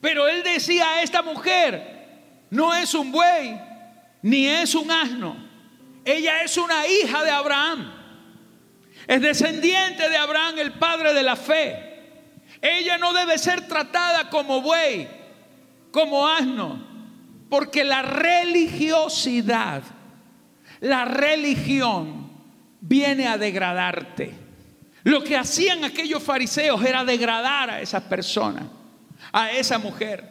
[0.00, 3.67] Pero él decía a esta mujer, no es un buey,
[4.22, 5.36] ni es un asno.
[6.04, 7.92] Ella es una hija de Abraham.
[9.06, 11.84] Es descendiente de Abraham, el padre de la fe.
[12.60, 15.08] Ella no debe ser tratada como buey,
[15.92, 16.82] como asno,
[17.48, 19.82] porque la religiosidad,
[20.80, 22.30] la religión
[22.80, 24.34] viene a degradarte.
[25.04, 28.64] Lo que hacían aquellos fariseos era degradar a esas personas
[29.32, 30.24] a esa mujer.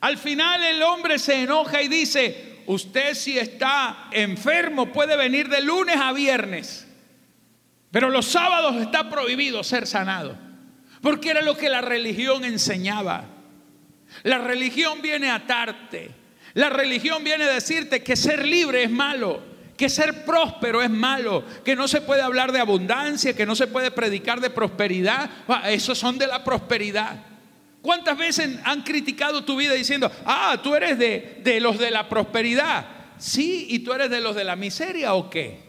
[0.00, 5.62] Al final el hombre se enoja y dice, usted si está enfermo puede venir de
[5.62, 6.86] lunes a viernes,
[7.90, 10.36] pero los sábados está prohibido ser sanado,
[11.00, 13.24] porque era lo que la religión enseñaba.
[14.22, 16.10] La religión viene a atarte,
[16.54, 19.42] la religión viene a decirte que ser libre es malo,
[19.76, 23.66] que ser próspero es malo, que no se puede hablar de abundancia, que no se
[23.66, 25.30] puede predicar de prosperidad.
[25.48, 27.33] Ah, esos son de la prosperidad.
[27.84, 32.08] ¿Cuántas veces han criticado tu vida diciendo, ah, tú eres de, de los de la
[32.08, 32.86] prosperidad?
[33.18, 35.60] Sí, y tú eres de los de la miseria o qué?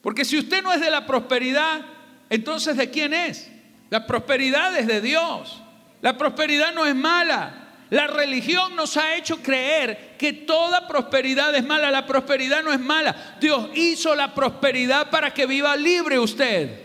[0.00, 1.82] Porque si usted no es de la prosperidad,
[2.30, 3.50] entonces ¿de quién es?
[3.90, 5.62] La prosperidad es de Dios.
[6.00, 7.68] La prosperidad no es mala.
[7.90, 11.90] La religión nos ha hecho creer que toda prosperidad es mala.
[11.90, 13.36] La prosperidad no es mala.
[13.38, 16.80] Dios hizo la prosperidad para que viva libre usted.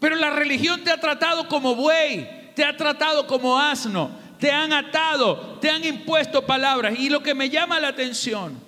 [0.00, 4.72] Pero la religión te ha tratado como buey, te ha tratado como asno, te han
[4.72, 6.98] atado, te han impuesto palabras.
[6.98, 8.58] Y lo que me llama la atención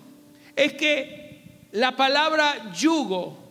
[0.54, 3.50] es que la palabra yugo,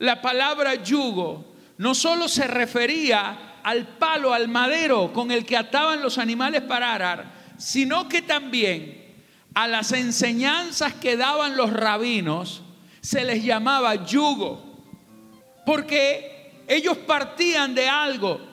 [0.00, 6.02] la palabra yugo, no solo se refería al palo, al madero con el que ataban
[6.02, 9.14] los animales para arar, sino que también
[9.54, 12.62] a las enseñanzas que daban los rabinos
[13.00, 14.60] se les llamaba yugo,
[15.64, 18.51] porque ellos partían de algo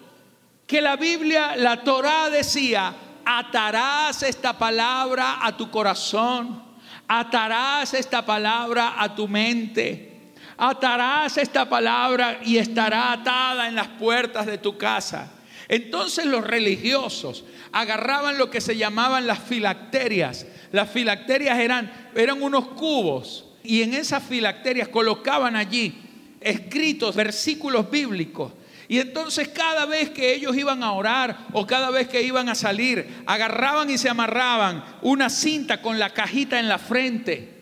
[0.70, 2.93] que la Biblia, la Torá decía,
[3.26, 6.61] atarás esta palabra a tu corazón,
[7.07, 14.45] atarás esta palabra a tu mente, atarás esta palabra y estará atada en las puertas
[14.45, 15.32] de tu casa.
[15.67, 20.45] Entonces los religiosos agarraban lo que se llamaban las filacterias.
[20.72, 25.99] Las filacterias eran, eran unos cubos y en esas filacterias colocaban allí
[26.41, 28.51] escritos versículos bíblicos
[28.90, 32.56] y entonces cada vez que ellos iban a orar o cada vez que iban a
[32.56, 37.54] salir, agarraban y se amarraban una cinta con la cajita en la frente.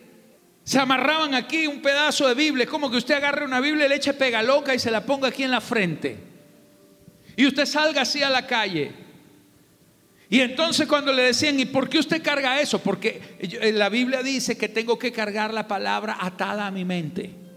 [0.64, 2.64] Se amarraban aquí un pedazo de Biblia.
[2.64, 5.28] Es como que usted agarre una Biblia le eche pega loca y se la ponga
[5.28, 6.16] aquí en la frente.
[7.36, 8.92] Y usted salga así a la calle.
[10.30, 12.78] Y entonces cuando le decían, ¿y por qué usted carga eso?
[12.78, 17.47] Porque eh, la Biblia dice que tengo que cargar la palabra atada a mi mente.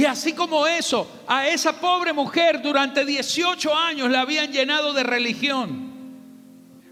[0.00, 5.02] Y así como eso, a esa pobre mujer durante 18 años la habían llenado de
[5.02, 5.92] religión.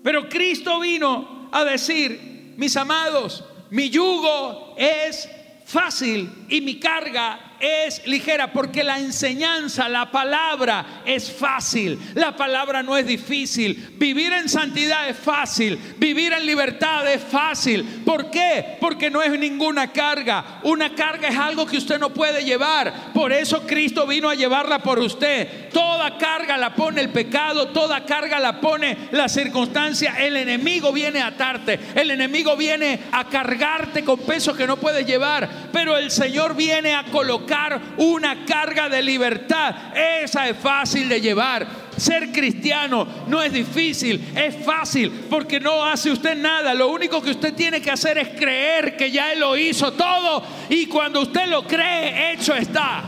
[0.02, 5.26] Pero Cristo vino a decir, mis amados, mi yugo es
[5.64, 11.98] fácil y mi carga es ligera porque la enseñanza, la palabra es fácil.
[12.14, 13.94] La palabra no es difícil.
[13.96, 15.78] Vivir en santidad es fácil.
[15.98, 18.02] Vivir en libertad es fácil.
[18.04, 18.76] ¿Por qué?
[18.80, 20.60] Porque no es ninguna carga.
[20.62, 23.12] Una carga es algo que usted no puede llevar.
[23.12, 25.68] Por eso Cristo vino a llevarla por usted.
[25.70, 30.14] Toda carga la pone el pecado, toda carga la pone la circunstancia.
[30.18, 31.78] El enemigo viene a atarte.
[31.94, 35.68] El enemigo viene a cargarte con peso que no puedes llevar.
[35.72, 37.47] Pero el Señor viene a colocar
[37.96, 39.74] una carga de libertad.
[39.94, 41.66] Esa es fácil de llevar.
[41.96, 46.72] Ser cristiano no es difícil, es fácil porque no hace usted nada.
[46.74, 50.44] Lo único que usted tiene que hacer es creer que ya Él lo hizo todo
[50.68, 53.04] y cuando usted lo cree, hecho está.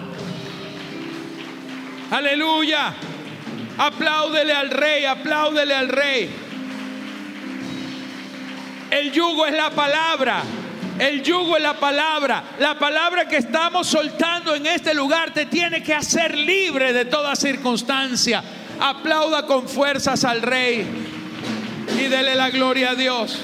[2.11, 2.95] Aleluya.
[3.78, 6.30] Apláudele al rey, apláudele al rey.
[8.91, 10.43] El yugo es la palabra.
[11.01, 12.57] El yugo es la palabra.
[12.59, 17.34] La palabra que estamos soltando en este lugar te tiene que hacer libre de toda
[17.36, 18.44] circunstancia.
[18.78, 20.86] Aplauda con fuerzas al Rey
[21.98, 23.40] y dele la gloria a Dios.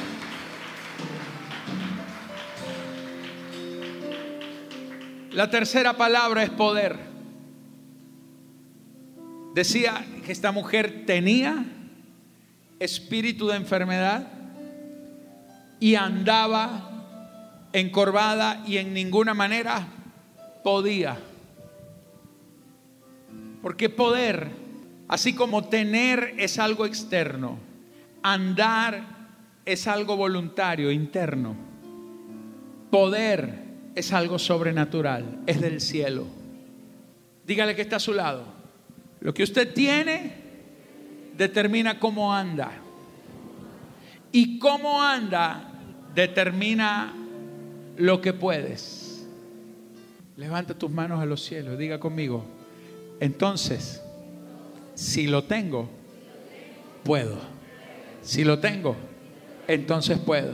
[5.33, 6.99] La tercera palabra es poder.
[9.55, 11.65] Decía que esta mujer tenía
[12.79, 14.29] espíritu de enfermedad
[15.81, 16.86] y andaba
[17.81, 19.87] encorvada y en ninguna manera
[20.65, 21.19] podía.
[23.61, 24.49] Porque poder,
[25.09, 27.59] así como tener es algo externo,
[28.23, 29.03] andar
[29.67, 31.55] es algo voluntario, interno.
[32.91, 33.65] Poder
[33.95, 36.25] es algo sobrenatural, es del cielo.
[37.47, 38.45] Dígale que está a su lado.
[39.21, 40.33] Lo que usted tiene
[41.37, 42.71] determina cómo anda.
[44.33, 45.73] Y cómo anda
[46.15, 47.26] determina
[47.97, 49.27] lo que puedes.
[50.37, 52.45] Levanta tus manos a los cielos, diga conmigo.
[53.21, 54.03] Entonces,
[54.95, 55.89] si lo tengo,
[57.05, 57.39] puedo.
[58.23, 58.97] Si lo tengo,
[59.67, 60.53] entonces puedo.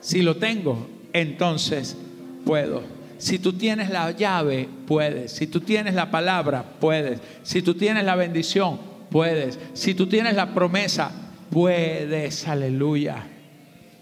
[0.00, 1.96] Si lo tengo, entonces
[2.44, 2.82] puedo.
[3.18, 5.32] Si tú tienes la llave, puedes.
[5.32, 7.20] Si tú tienes la palabra, puedes.
[7.42, 8.78] Si tú tienes la bendición,
[9.10, 9.58] puedes.
[9.72, 11.10] Si tú tienes la promesa,
[11.50, 12.46] puedes.
[12.46, 13.26] Aleluya.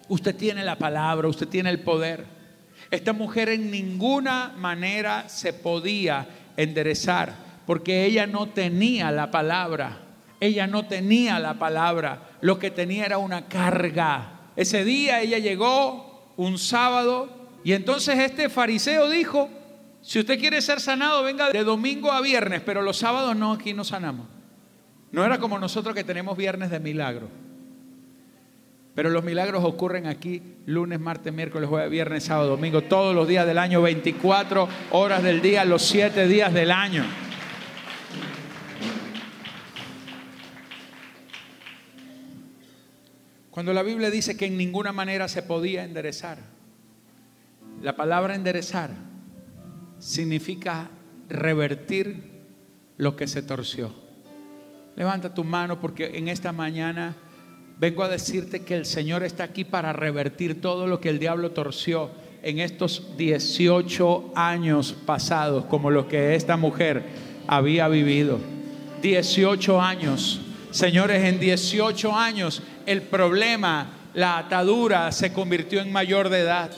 [0.08, 2.33] Usted tiene la palabra, usted tiene el poder.
[2.94, 7.34] Esta mujer en ninguna manera se podía enderezar
[7.66, 9.98] porque ella no tenía la palabra.
[10.38, 12.30] Ella no tenía la palabra.
[12.40, 14.50] Lo que tenía era una carga.
[14.54, 19.50] Ese día ella llegó un sábado y entonces este fariseo dijo,
[20.00, 23.74] si usted quiere ser sanado, venga de domingo a viernes, pero los sábados no, aquí
[23.74, 24.28] no sanamos.
[25.10, 27.28] No era como nosotros que tenemos viernes de milagro.
[28.94, 33.46] Pero los milagros ocurren aquí lunes, martes, miércoles, jueves, viernes, sábado, domingo, todos los días
[33.46, 37.04] del año, 24 horas del día, los 7 días del año.
[43.50, 46.38] Cuando la Biblia dice que en ninguna manera se podía enderezar,
[47.82, 48.90] la palabra enderezar
[49.98, 50.90] significa
[51.28, 52.32] revertir
[52.96, 53.92] lo que se torció.
[54.96, 57.16] Levanta tu mano porque en esta mañana
[57.76, 61.50] Vengo a decirte que el Señor está aquí para revertir todo lo que el diablo
[61.50, 62.10] torció
[62.42, 67.02] en estos 18 años pasados, como lo que esta mujer
[67.48, 68.38] había vivido.
[69.02, 70.40] 18 años.
[70.70, 76.70] Señores, en 18 años el problema, la atadura se convirtió en mayor de edad.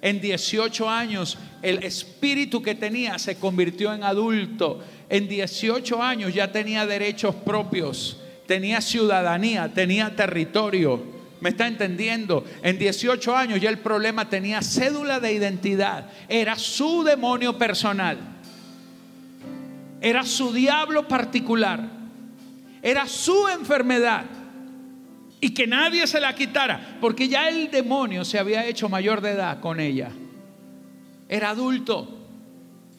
[0.00, 4.84] En 18 años el espíritu que tenía se convirtió en adulto.
[5.08, 8.18] En 18 años ya tenía derechos propios
[8.48, 11.18] tenía ciudadanía, tenía territorio.
[11.40, 12.44] ¿Me está entendiendo?
[12.62, 16.10] En 18 años ya el problema tenía cédula de identidad.
[16.28, 18.18] Era su demonio personal.
[20.00, 21.88] Era su diablo particular.
[22.82, 24.24] Era su enfermedad.
[25.40, 26.96] Y que nadie se la quitara.
[27.02, 30.10] Porque ya el demonio se había hecho mayor de edad con ella.
[31.28, 32.18] Era adulto.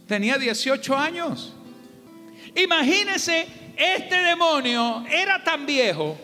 [0.08, 1.56] Tenía 18 años.
[2.56, 3.48] Imagínese
[3.80, 6.18] este demonio era tan viejo,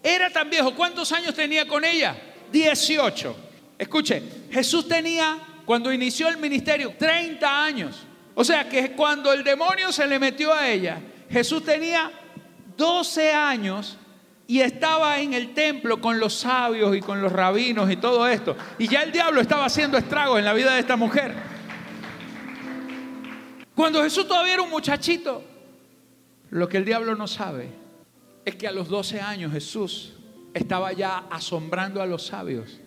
[0.00, 0.72] era tan viejo.
[0.76, 2.16] ¿Cuántos años tenía con ella?
[2.52, 3.36] 18.
[3.76, 8.06] Escuche, Jesús tenía, cuando inició el ministerio, 30 años.
[8.36, 12.12] O sea que cuando el demonio se le metió a ella, Jesús tenía
[12.76, 13.98] 12 años
[14.46, 18.56] y estaba en el templo con los sabios y con los rabinos y todo esto.
[18.78, 21.34] Y ya el diablo estaba haciendo estragos en la vida de esta mujer.
[23.74, 25.44] Cuando Jesús todavía era un muchachito,
[26.50, 27.70] lo que el diablo no sabe
[28.44, 30.14] es que a los 12 años Jesús
[30.52, 32.80] estaba ya asombrando a los sabios.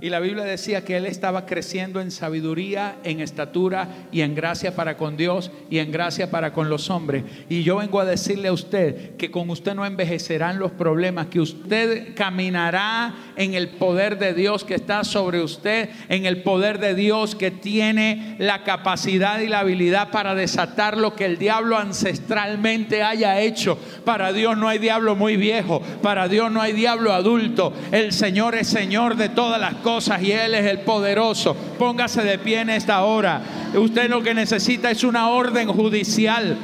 [0.00, 4.74] Y la Biblia decía que él estaba creciendo en sabiduría, en estatura y en gracia
[4.74, 7.24] para con Dios y en gracia para con los hombres.
[7.48, 11.40] Y yo vengo a decirle a usted que con usted no envejecerán los problemas, que
[11.40, 16.94] usted caminará en el poder de Dios que está sobre usted, en el poder de
[16.94, 23.02] Dios que tiene la capacidad y la habilidad para desatar lo que el diablo ancestralmente
[23.02, 23.78] haya hecho.
[24.04, 27.72] Para Dios no hay diablo muy viejo, para Dios no hay diablo adulto.
[27.92, 31.54] El Señor es Señor de todas las cosas y Él es el poderoso.
[31.78, 33.40] Póngase de pie en esta hora.
[33.74, 36.56] Usted lo que necesita es una orden judicial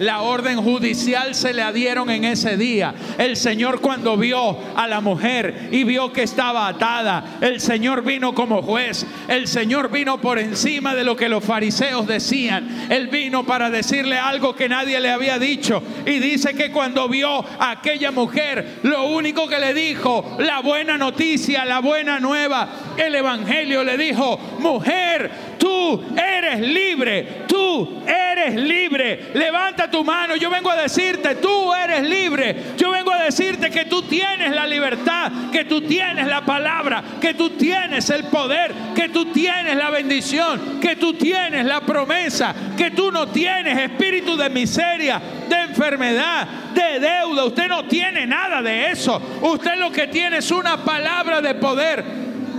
[0.00, 2.94] la orden judicial se le dieron en ese día.
[3.18, 8.34] El Señor cuando vio a la mujer y vio que estaba atada, el Señor vino
[8.34, 9.06] como juez.
[9.28, 12.86] El Señor vino por encima de lo que los fariseos decían.
[12.88, 15.82] Él vino para decirle algo que nadie le había dicho.
[16.06, 20.96] Y dice que cuando vio a aquella mujer, lo único que le dijo, la buena
[20.96, 29.30] noticia, la buena nueva, el Evangelio le dijo, mujer, tú eres libre, tú eres libre.
[29.34, 30.34] Levanta tu mano.
[30.34, 32.56] Yo vengo a decirte, tú eres libre.
[32.76, 37.34] Yo vengo a decirte que tú tienes la libertad, que tú tienes la palabra, que
[37.34, 42.90] tú tienes el poder, que tú tienes la bendición, que tú tienes la promesa, que
[42.90, 47.44] tú no tienes espíritu de miseria, de enfermedad, de deuda.
[47.44, 49.20] Usted no tiene nada de eso.
[49.42, 52.04] Usted lo que tiene es una palabra de poder.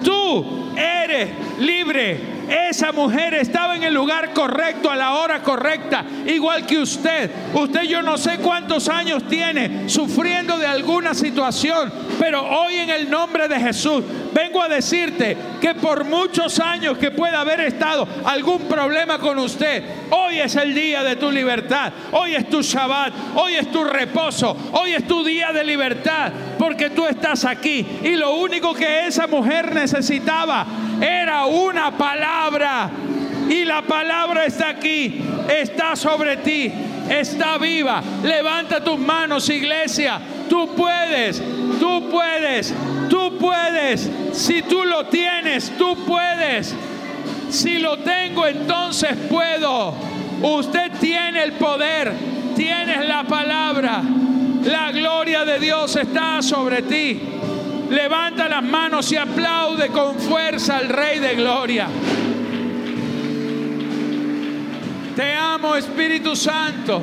[0.03, 1.29] Tú eres
[1.59, 2.40] libre.
[2.51, 7.31] Esa mujer estaba en el lugar correcto a la hora correcta, igual que usted.
[7.53, 11.89] Usted yo no sé cuántos años tiene sufriendo de alguna situación,
[12.19, 17.11] pero hoy en el nombre de Jesús vengo a decirte que por muchos años que
[17.11, 22.35] pueda haber estado algún problema con usted, hoy es el día de tu libertad, hoy
[22.35, 27.05] es tu Shabbat, hoy es tu reposo, hoy es tu día de libertad, porque tú
[27.05, 30.65] estás aquí y lo único que esa mujer necesitaba
[31.01, 32.89] era una palabra.
[33.49, 36.71] Y la palabra está aquí, está sobre ti,
[37.09, 38.01] está viva.
[38.23, 40.21] Levanta tus manos, iglesia.
[40.47, 41.41] Tú puedes,
[41.79, 42.73] tú puedes,
[43.09, 44.09] tú puedes.
[44.33, 46.73] Si tú lo tienes, tú puedes.
[47.49, 49.93] Si lo tengo, entonces puedo.
[50.41, 52.13] Usted tiene el poder,
[52.55, 54.01] tienes la palabra.
[54.63, 57.19] La gloria de Dios está sobre ti.
[57.91, 61.89] Levanta las manos y aplaude con fuerza al Rey de Gloria.
[65.13, 67.01] Te amo Espíritu Santo.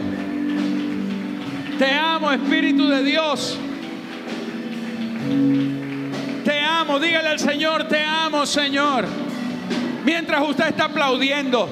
[1.79, 3.59] Te amo Espíritu de Dios.
[6.43, 6.99] Te amo.
[6.99, 9.05] Dígale al Señor, te amo Señor.
[10.07, 11.69] Mientras usted está aplaudiendo,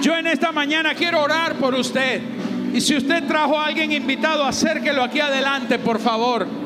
[0.00, 2.22] yo en esta mañana quiero orar por usted.
[2.72, 6.61] Y si usted trajo a alguien invitado, acérquelo aquí adelante, por favor.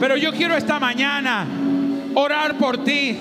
[0.00, 1.46] Pero yo quiero esta mañana
[2.14, 3.18] orar por ti.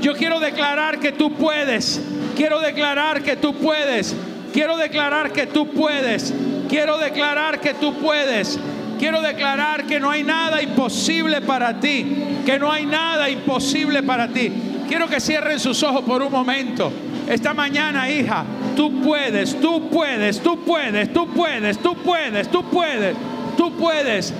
[0.00, 2.00] Yo quiero declarar que tú puedes.
[2.36, 4.14] Quiero declarar que tú puedes.
[4.52, 6.32] Quiero declarar que tú puedes.
[6.68, 8.58] Quiero declarar que tú puedes.
[8.98, 12.42] Quiero declarar que no hay nada imposible para ti.
[12.44, 14.52] Que no hay nada imposible para ti.
[14.88, 16.90] Quiero que cierren sus ojos por un momento.
[17.28, 18.44] Esta mañana, hija,
[18.74, 23.16] tú puedes, tú puedes, tú puedes, tú puedes, tú puedes, tú puedes,
[23.56, 24.32] tú puedes.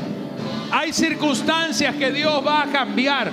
[0.71, 3.31] Hay circunstancias que Dios va a cambiar.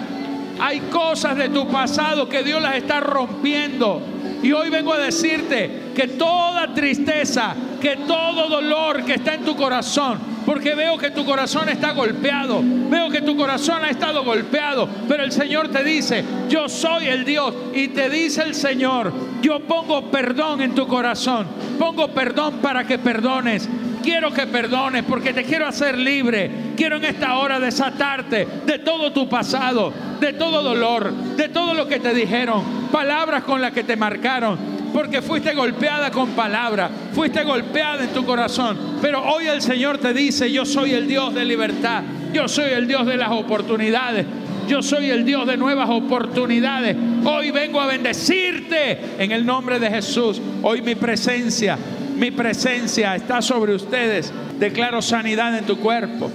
[0.59, 4.01] Hay cosas de tu pasado que Dios las está rompiendo.
[4.41, 9.55] Y hoy vengo a decirte que toda tristeza, que todo dolor que está en tu
[9.55, 14.87] corazón, porque veo que tu corazón está golpeado, veo que tu corazón ha estado golpeado,
[15.07, 19.11] pero el Señor te dice, yo soy el Dios, y te dice el Señor,
[19.41, 21.47] yo pongo perdón en tu corazón,
[21.79, 23.67] pongo perdón para que perdones,
[24.05, 26.49] quiero que perdones porque te quiero hacer libre.
[26.77, 31.87] Quiero en esta hora desatarte de todo tu pasado, de todo dolor, de todo lo
[31.87, 34.57] que te dijeron, palabras con las que te marcaron,
[34.93, 38.77] porque fuiste golpeada con palabras, fuiste golpeada en tu corazón.
[39.01, 42.87] Pero hoy el Señor te dice, yo soy el Dios de libertad, yo soy el
[42.87, 44.25] Dios de las oportunidades.
[44.67, 46.97] Yo soy el Dios de nuevas oportunidades.
[47.23, 50.41] Hoy vengo a bendecirte en el nombre de Jesús.
[50.63, 51.77] Hoy mi presencia
[52.15, 54.31] mi presencia está sobre ustedes.
[54.59, 56.31] Declaro sanidad en tu cuerpo.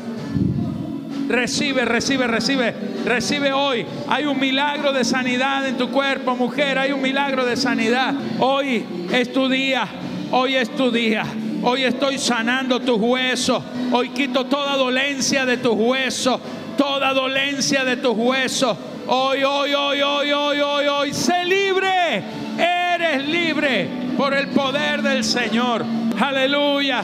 [1.28, 2.74] Recibe, recibe, recibe,
[3.05, 3.87] recibe hoy.
[4.09, 6.78] Hay un milagro de sanidad en tu cuerpo, mujer.
[6.78, 8.14] Hay un milagro de sanidad.
[8.41, 9.87] Hoy es tu día.
[10.33, 11.24] Hoy es tu día.
[11.62, 13.62] Hoy estoy sanando tus huesos.
[13.93, 16.41] Hoy quito toda dolencia de tus huesos.
[16.76, 18.76] Toda dolencia de tus huesos.
[19.07, 21.14] Hoy, hoy, hoy, hoy, hoy, hoy, hoy.
[21.14, 22.24] Sé libre.
[22.61, 25.84] Eres libre por el poder del Señor.
[26.20, 27.02] Aleluya.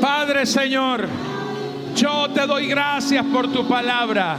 [0.00, 1.08] Padre Señor,
[1.94, 4.38] yo te doy gracias por tu palabra.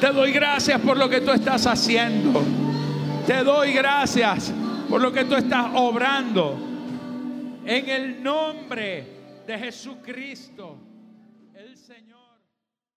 [0.00, 2.42] Te doy gracias por lo que tú estás haciendo.
[3.26, 4.52] Te doy gracias
[4.88, 6.56] por lo que tú estás obrando.
[7.64, 9.06] En el nombre
[9.46, 10.69] de Jesucristo.